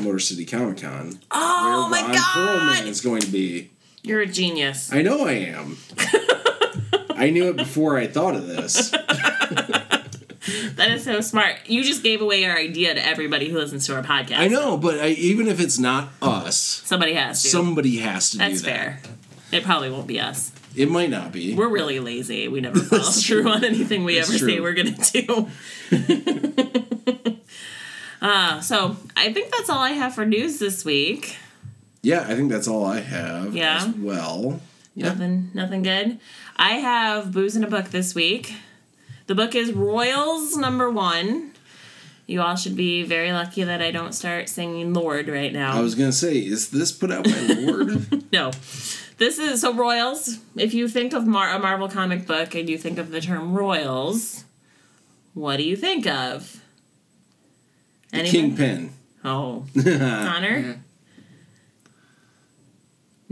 [0.00, 2.82] Motor City Comic Con, Oh where my Ron god!
[2.82, 3.70] Perlman is going to be.
[4.02, 4.92] You're a genius.
[4.92, 5.78] I know I am.
[7.10, 8.92] I knew it before I thought of this.
[10.74, 11.54] That is so smart.
[11.66, 14.38] You just gave away our idea to everybody who listens to our podcast.
[14.38, 17.48] I know, but I, even if it's not us, Somebody has to.
[17.48, 18.74] somebody has to That's do that.
[18.74, 19.00] fair.
[19.52, 20.50] It probably won't be us.
[20.74, 21.54] It might not be.
[21.54, 22.48] We're really lazy.
[22.48, 25.48] We never follow That's through on anything we That's ever say we're gonna do.
[28.22, 31.36] uh, so I think that's all I have for news this week.
[32.02, 33.76] Yeah, I think that's all I have Yeah?
[33.76, 34.60] as well.
[34.94, 35.08] Yeah.
[35.10, 36.18] Nothing nothing good.
[36.56, 38.54] I have booze in a book this week.
[39.26, 41.52] The book is Royals number one.
[42.26, 45.76] You all should be very lucky that I don't start singing Lorde right now.
[45.76, 48.24] I was gonna say, is this put out by Lorde?
[48.32, 48.50] No.
[49.18, 50.38] This is so Royals.
[50.56, 53.52] If you think of Mar- a Marvel comic book and you think of the term
[53.54, 54.44] Royals,
[55.34, 56.60] what do you think of?
[58.12, 58.30] Anyone?
[58.30, 58.90] Kingpin.
[59.24, 60.80] Oh, Connor.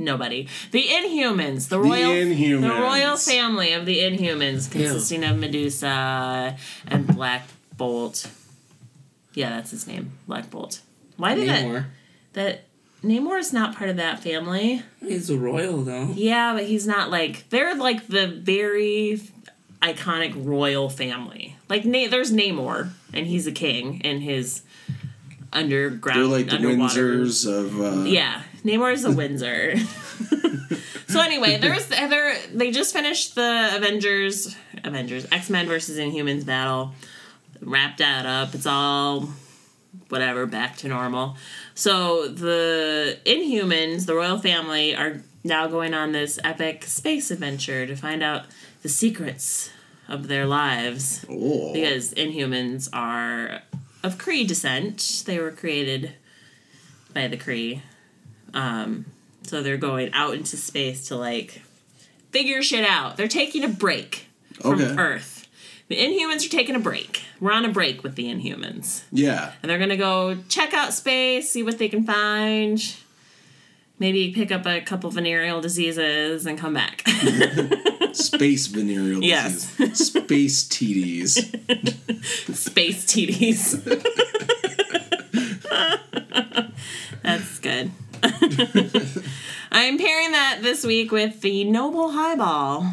[0.01, 0.49] Nobody.
[0.71, 1.69] The Inhumans.
[1.69, 2.13] The royal.
[2.13, 2.61] the, Inhumans.
[2.63, 7.47] The royal family of the Inhumans, consisting of Medusa and Black
[7.77, 8.31] Bolt.
[9.35, 10.81] Yeah, that's his name, Black Bolt.
[11.17, 11.65] Why did that?
[11.65, 11.85] Namor.
[12.33, 12.65] That
[13.05, 14.83] Namor is not part of that family.
[15.01, 16.11] He's a royal though.
[16.15, 19.21] Yeah, but he's not like they're like the very
[19.83, 21.57] iconic royal family.
[21.69, 24.63] Like Na- there's Namor, and he's a king and his
[25.53, 26.21] underground.
[26.21, 27.17] They're like the underwater.
[27.19, 27.81] Windsors of.
[27.81, 29.77] Uh, Yeah, Namor is a Windsor.
[31.09, 34.55] so anyway, there's there they just finished the Avengers,
[34.85, 36.93] Avengers X Men versus Inhumans battle.
[37.61, 38.55] Wrapped that up.
[38.55, 39.29] It's all
[40.09, 41.37] whatever back to normal.
[41.75, 47.97] So the Inhumans, the royal family, are now going on this epic space adventure to
[47.97, 48.45] find out
[48.83, 49.71] the secrets
[50.09, 51.73] of their lives Oh.
[51.73, 53.63] because Inhumans are
[54.03, 55.23] of Kree descent.
[55.27, 56.13] They were created
[57.15, 57.83] by the Kree.
[58.55, 59.07] Um,
[59.43, 61.63] so they're going out into space to like
[62.31, 63.17] figure shit out.
[63.17, 64.95] They're taking a break from Okay.
[64.97, 65.37] Earth.
[65.89, 67.23] The Inhumans are taking a break.
[67.41, 69.03] We're on a break with the Inhumans.
[69.11, 69.53] Yeah.
[69.63, 72.81] And they're gonna go check out space, see what they can find.
[73.99, 77.03] Maybe pick up a couple venereal diseases and come back.
[78.13, 79.77] Space venereal Yes.
[79.77, 80.07] disease.
[80.07, 82.55] Space TDs.
[82.57, 83.77] Space TDs.
[87.23, 87.91] That's good.
[89.73, 92.87] I'm pairing that this week with the Noble Highball.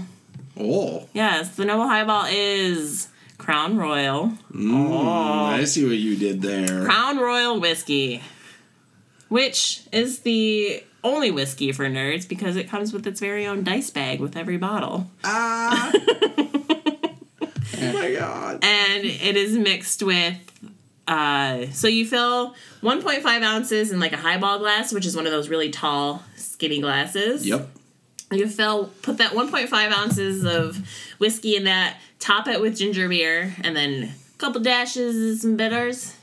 [0.60, 4.34] Oh, Yes, the Noble Highball is Crown Royal.
[4.56, 6.86] Oh I see what you did there.
[6.86, 8.22] Crown Royal whiskey,
[9.30, 13.90] which is the only whiskey for nerds because it comes with its very own dice
[13.90, 15.10] bag with every bottle.
[15.24, 15.92] Ah.
[15.96, 18.64] oh my god.
[18.64, 20.38] and it is mixed with
[21.08, 25.32] uh so you fill 1.5 ounces in like a highball glass which is one of
[25.32, 27.48] those really tall skinny glasses.
[27.48, 27.70] Yep.
[28.32, 30.86] you fill put that 1.5 ounces of
[31.18, 35.56] whiskey in that top it with ginger beer and then a couple dashes of some
[35.58, 36.14] bitters.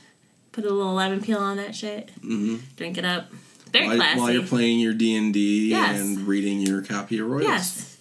[0.51, 2.11] Put a little lemon peel on that shit.
[2.21, 2.57] Mm-hmm.
[2.77, 3.25] drink it up.
[3.73, 7.27] Very While, classy while you're playing your D and D and reading your copy of
[7.27, 7.43] Royals.
[7.43, 7.97] yes.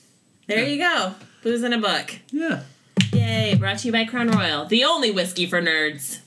[0.46, 1.14] There you go.
[1.42, 2.14] Booze in a book?
[2.30, 2.62] Yeah.
[3.12, 6.20] Yay, brought to you by Crown Royal, the only whiskey for nerds.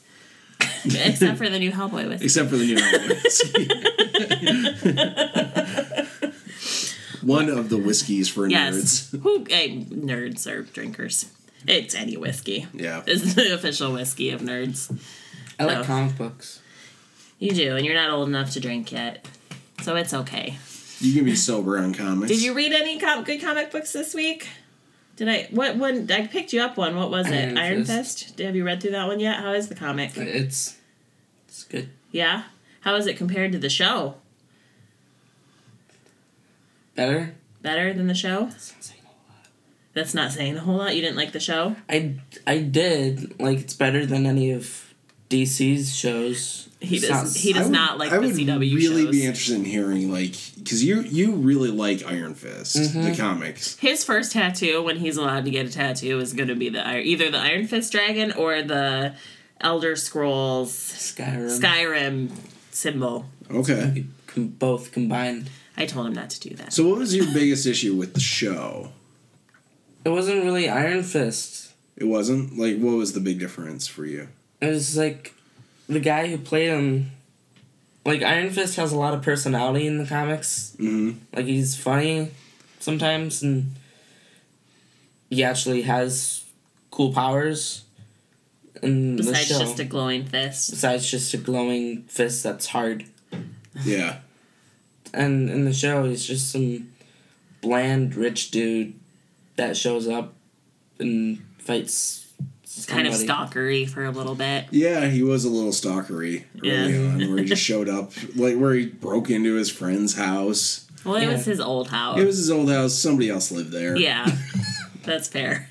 [0.95, 2.25] Except for the new Hellboy whiskey.
[2.25, 2.75] Except for the new
[3.23, 3.67] whiskey.
[7.25, 8.75] One of the whiskeys for Yes.
[9.11, 9.21] nerds.
[9.21, 11.25] Who hey, nerds are drinkers.
[11.65, 12.67] It's any whiskey.
[12.73, 13.01] Yeah.
[13.05, 14.95] It's the official whiskey of nerds.
[15.59, 15.83] I like Oh.
[15.83, 16.61] comic books.
[17.39, 19.27] You do, and you're not old enough to drink yet.
[19.81, 20.57] So it's okay.
[20.99, 22.31] You can be sober on comics.
[22.31, 24.47] Did you read any com- good comic books this week?
[25.17, 26.95] Did I what one I picked you up one.
[26.95, 27.33] What was it?
[27.33, 28.23] Iron Iron Fist.
[28.25, 28.39] Fist?
[28.39, 29.37] Have you read through that one yet?
[29.37, 30.15] How is the comic?
[30.15, 30.76] It's
[31.57, 31.89] it's good.
[32.11, 32.43] Yeah?
[32.81, 34.15] How is it compared to the show?
[36.95, 37.33] Better.
[37.61, 38.45] Better than the show?
[38.45, 39.47] That's not saying a whole lot.
[39.93, 40.95] That's not saying a whole lot.
[40.95, 41.75] You didn't like the show?
[41.89, 44.93] I I did like it's better than any of
[45.29, 46.69] DC's shows.
[46.79, 47.33] He It's does.
[47.35, 49.11] not- He does I would- not like I the would CW really shows.
[49.11, 53.03] be interested in hearing like because you you really like Iron Fist Mm-hmm.
[53.03, 53.77] the comics.
[53.79, 56.87] His first tattoo, when he's allowed to get a tattoo, is going to be the
[56.87, 59.15] ir- either the Iron Fist dragon or the
[59.61, 61.59] Elder Scrolls Skyrim.
[61.59, 62.31] Skyrim
[62.71, 63.25] symbol.
[63.49, 64.05] Okay.
[64.27, 65.49] Com- both combined.
[65.75, 66.73] I told him not to do that.
[66.73, 68.91] So what was your biggest issue with the show?
[70.03, 71.73] It wasn't really Iron Fist.
[71.95, 74.27] It wasn't like what was the big difference for you?
[74.61, 75.33] It was like
[75.87, 77.11] the guy who played him.
[78.05, 80.75] Like Iron Fist has a lot of personality in the comics.
[80.79, 81.19] Mm-hmm.
[81.35, 82.31] Like he's funny
[82.79, 83.75] sometimes, and
[85.29, 86.45] he actually has
[86.89, 87.83] cool powers.
[88.83, 90.69] In the Besides show, just a glowing fist.
[90.71, 93.05] besides just a glowing fist that's hard.
[93.83, 94.17] Yeah.
[95.13, 96.91] And in the show, he's just some
[97.61, 98.93] bland rich dude
[99.55, 100.33] that shows up
[100.99, 102.25] and fights.
[102.63, 104.65] It's kind of stalkery for a little bit.
[104.69, 107.09] Yeah, he was a little stalkery early Yeah.
[107.09, 110.85] on, where he just showed up, like where he broke into his friend's house.
[111.03, 111.31] Well, it Yeah.
[111.33, 112.19] was his old house.
[112.19, 112.93] It was his old house.
[112.93, 113.95] Somebody else lived there.
[113.97, 114.27] yeah,
[115.03, 115.69] that's fair.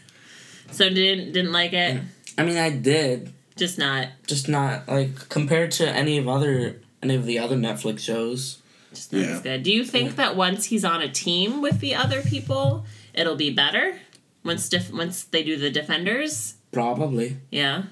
[0.73, 2.01] So didn't didn't like it.
[2.39, 4.09] I mean, I did, Just not.
[4.27, 8.59] just not like compared to any of other any of the other Netflix shows.
[8.93, 9.27] Just not Yeah.
[9.37, 9.63] as good.
[9.63, 12.85] Do you think that once he's on a team with the other people,
[13.15, 13.99] it'll be better?
[14.45, 17.37] Once def- once they do the defenders, Probably.
[17.51, 17.85] yeah.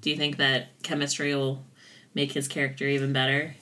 [0.00, 1.64] Do you think that chemistry will
[2.14, 3.54] make his character even better?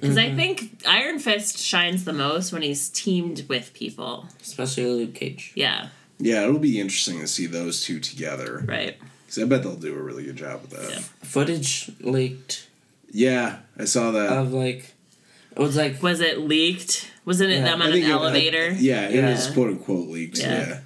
[0.00, 0.36] Because I mm-hmm.
[0.36, 4.26] think Iron Fist shines the most when he's teamed with people.
[4.40, 5.52] Especially Luke Cage.
[5.54, 8.64] Yeah, Yeah, it'll be interesting to see those two together.
[8.66, 8.96] right.
[9.32, 10.90] Because I bet they'll do a really good job with that.
[10.90, 10.98] Yeah.
[11.22, 12.66] Footage leaked
[13.10, 14.30] Yeah, I saw that.
[14.30, 14.92] of like
[15.56, 17.10] it was like Was it leaked?
[17.24, 18.72] Wasn't it Yeah, them on an think it- I- elevator?
[18.72, 20.38] yeah, it was quote unquote leaked.
[20.38, 20.80] Yeah.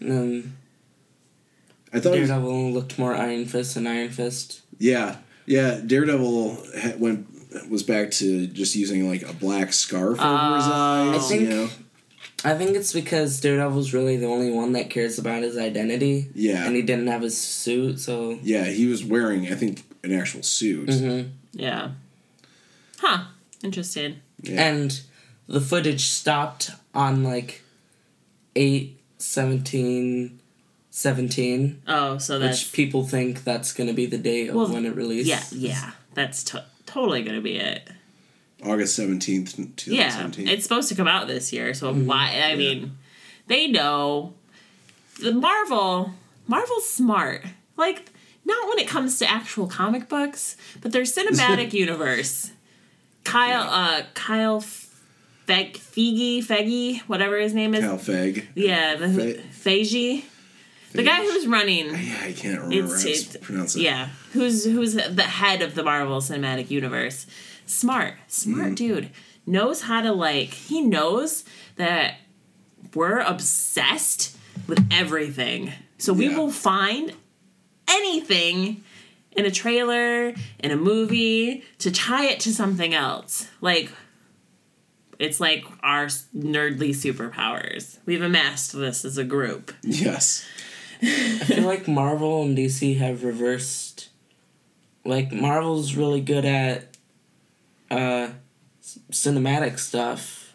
[0.00, 0.10] Yeah.
[0.10, 0.54] um,
[1.92, 4.62] I thought it was, Daredevil looked more Iron Fist than Iron Fist.
[4.78, 5.78] Yeah, yeah.
[5.86, 7.28] Daredevil ha- went
[7.70, 11.12] was back to just using like a black scarf over his Oh.
[11.14, 11.24] eyes.
[11.24, 11.70] I think- you know?
[12.44, 16.28] I think it's because Daredevil's really the only one that cares about his identity.
[16.34, 16.66] Yeah.
[16.66, 20.42] And he didn't have his suit, so Yeah, he was wearing I think an actual
[20.42, 20.88] suit.
[20.88, 21.30] Mhm.
[21.52, 21.90] Yeah.
[22.98, 23.24] Huh.
[23.62, 24.16] Interesting.
[24.42, 24.60] Yeah.
[24.66, 25.00] and
[25.46, 27.62] the footage stopped on like
[28.56, 30.40] 8 17
[30.90, 34.72] 17 Oh, so that's which people think that's going to be the date of Well,
[34.72, 35.28] when it released.
[35.28, 35.90] yeah, yeah.
[36.14, 37.88] That's to- totally gonna be it.
[38.64, 42.42] August seventeenth, two Yeah, it's supposed to come out this year, so why?
[42.44, 42.96] I mean,
[43.46, 44.34] they know
[45.20, 46.12] the Marvel.
[46.46, 47.44] Marvel's smart.
[47.76, 48.10] Like
[48.44, 52.50] not when it comes to actual comic books, but their cinematic universe.
[53.24, 57.80] Kyle, uh, Kyle Feg, Feige, Feggy, whatever his name is.
[57.84, 58.46] Cal Feg.
[58.54, 60.24] Yeah, the Fe- Feige.
[60.92, 61.86] The guy who's running.
[61.86, 63.82] Yeah, I can't remember It's, how it's to pronounce it.
[63.82, 64.08] yeah.
[64.32, 67.26] Who's who's the head of the Marvel Cinematic Universe?
[67.66, 68.74] Smart, smart Mm-hmm.
[68.74, 69.10] dude.
[69.46, 70.48] Knows how to like.
[70.50, 71.44] He knows
[71.76, 72.14] that
[72.94, 74.36] we're obsessed
[74.66, 76.36] with everything, so we Yeah.
[76.38, 77.12] will find
[77.88, 78.82] anything
[79.32, 83.48] in a trailer, in a movie, to tie it to something else.
[83.60, 83.90] Like
[85.18, 87.98] It's like our nerdly superpowers.
[88.06, 89.72] We've amassed this as a group.
[89.82, 90.44] Yes.
[91.02, 91.06] I
[91.44, 94.08] feel like Marvel and DC have reversed.
[95.04, 96.91] Like Marvel's really good at
[97.92, 98.30] uh,
[98.80, 100.54] c- cinematic stuff.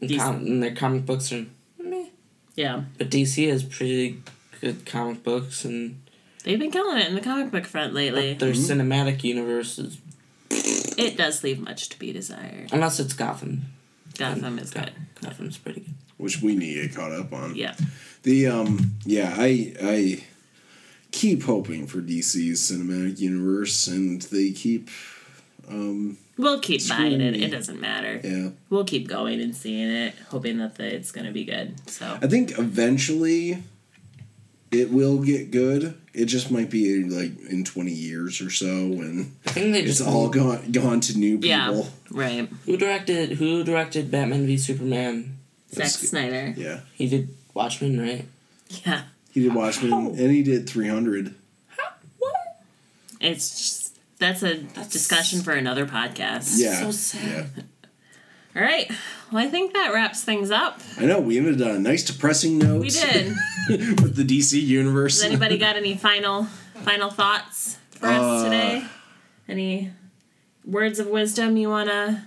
[0.00, 0.18] And, DC.
[0.18, 1.46] com- and their comic books are,
[1.82, 2.06] meh.
[2.54, 2.82] Yeah.
[2.98, 4.22] but DC has pretty
[4.60, 6.02] good comic books, and
[6.44, 8.34] They've been killing it in the comic book front lately.
[8.34, 9.98] their cinematic universe is
[10.50, 12.70] It does leave much to be desired.
[12.72, 13.62] unless it's Gotham.
[14.18, 14.92] Gotham is good.
[15.20, 15.94] Gotham's pretty good.
[16.18, 17.54] Which we need to get caught up on.
[17.56, 17.74] Yeah.
[18.22, 20.24] The um yeah, I I
[21.10, 24.88] keep hoping for DC's cinematic universe and they keep
[25.68, 27.32] um We'll keep buying it.
[27.32, 27.44] Me.
[27.44, 28.20] It doesn't matter.
[28.22, 28.50] yeah.
[28.68, 31.74] We'll keep going and seeing it, hoping that the, it's going to be good.
[31.88, 33.62] So, I think eventually
[34.70, 35.96] it will get good.
[36.12, 39.98] It just might be like in 20 years or so when I think they it's
[39.98, 41.48] just all gone gone to new people.
[41.48, 41.82] yeah.
[42.10, 42.48] Right.
[42.66, 45.38] Who directed Who directed Batman v Superman?
[45.72, 46.52] Zack Snyder.
[46.56, 46.80] Yeah.
[46.94, 48.24] He did Watchmen, right?
[48.84, 49.02] Yeah.
[49.32, 51.34] He did Watchmen and he did 300.
[52.18, 52.34] What?
[53.20, 53.85] It's just,
[54.18, 56.54] that's a discussion for another podcast.
[56.58, 56.80] Yeah.
[56.80, 57.50] so sad.
[57.56, 57.62] Yeah.
[58.56, 58.90] All right.
[59.30, 60.80] Well, I think that wraps things up.
[60.98, 62.80] I know we ended on a nice depressing note.
[62.80, 63.34] We did.
[63.68, 65.20] with the DC universe.
[65.20, 66.44] Has anybody got any final
[66.84, 68.84] final thoughts for us Uh, today?
[69.48, 69.92] Any
[70.64, 72.22] words of wisdom you want to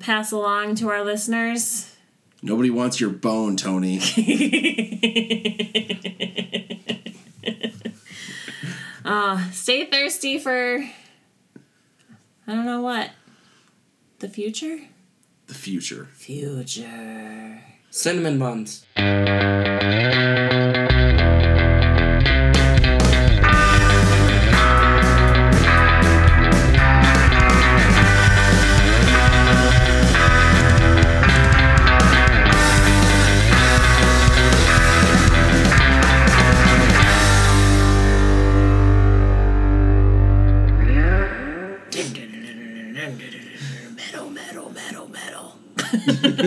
[0.00, 1.92] pass along to our listeners?
[2.42, 3.98] Nobody wants your bone, Tony.
[9.06, 10.84] uh, stay thirsty for
[12.46, 13.10] I don't know what.
[14.18, 14.78] The future?
[15.46, 16.08] the future.
[16.14, 17.62] Future.
[17.90, 18.84] Cinnamon buns.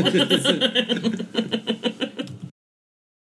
[0.04, 1.39] Metal, metal, metal, metal.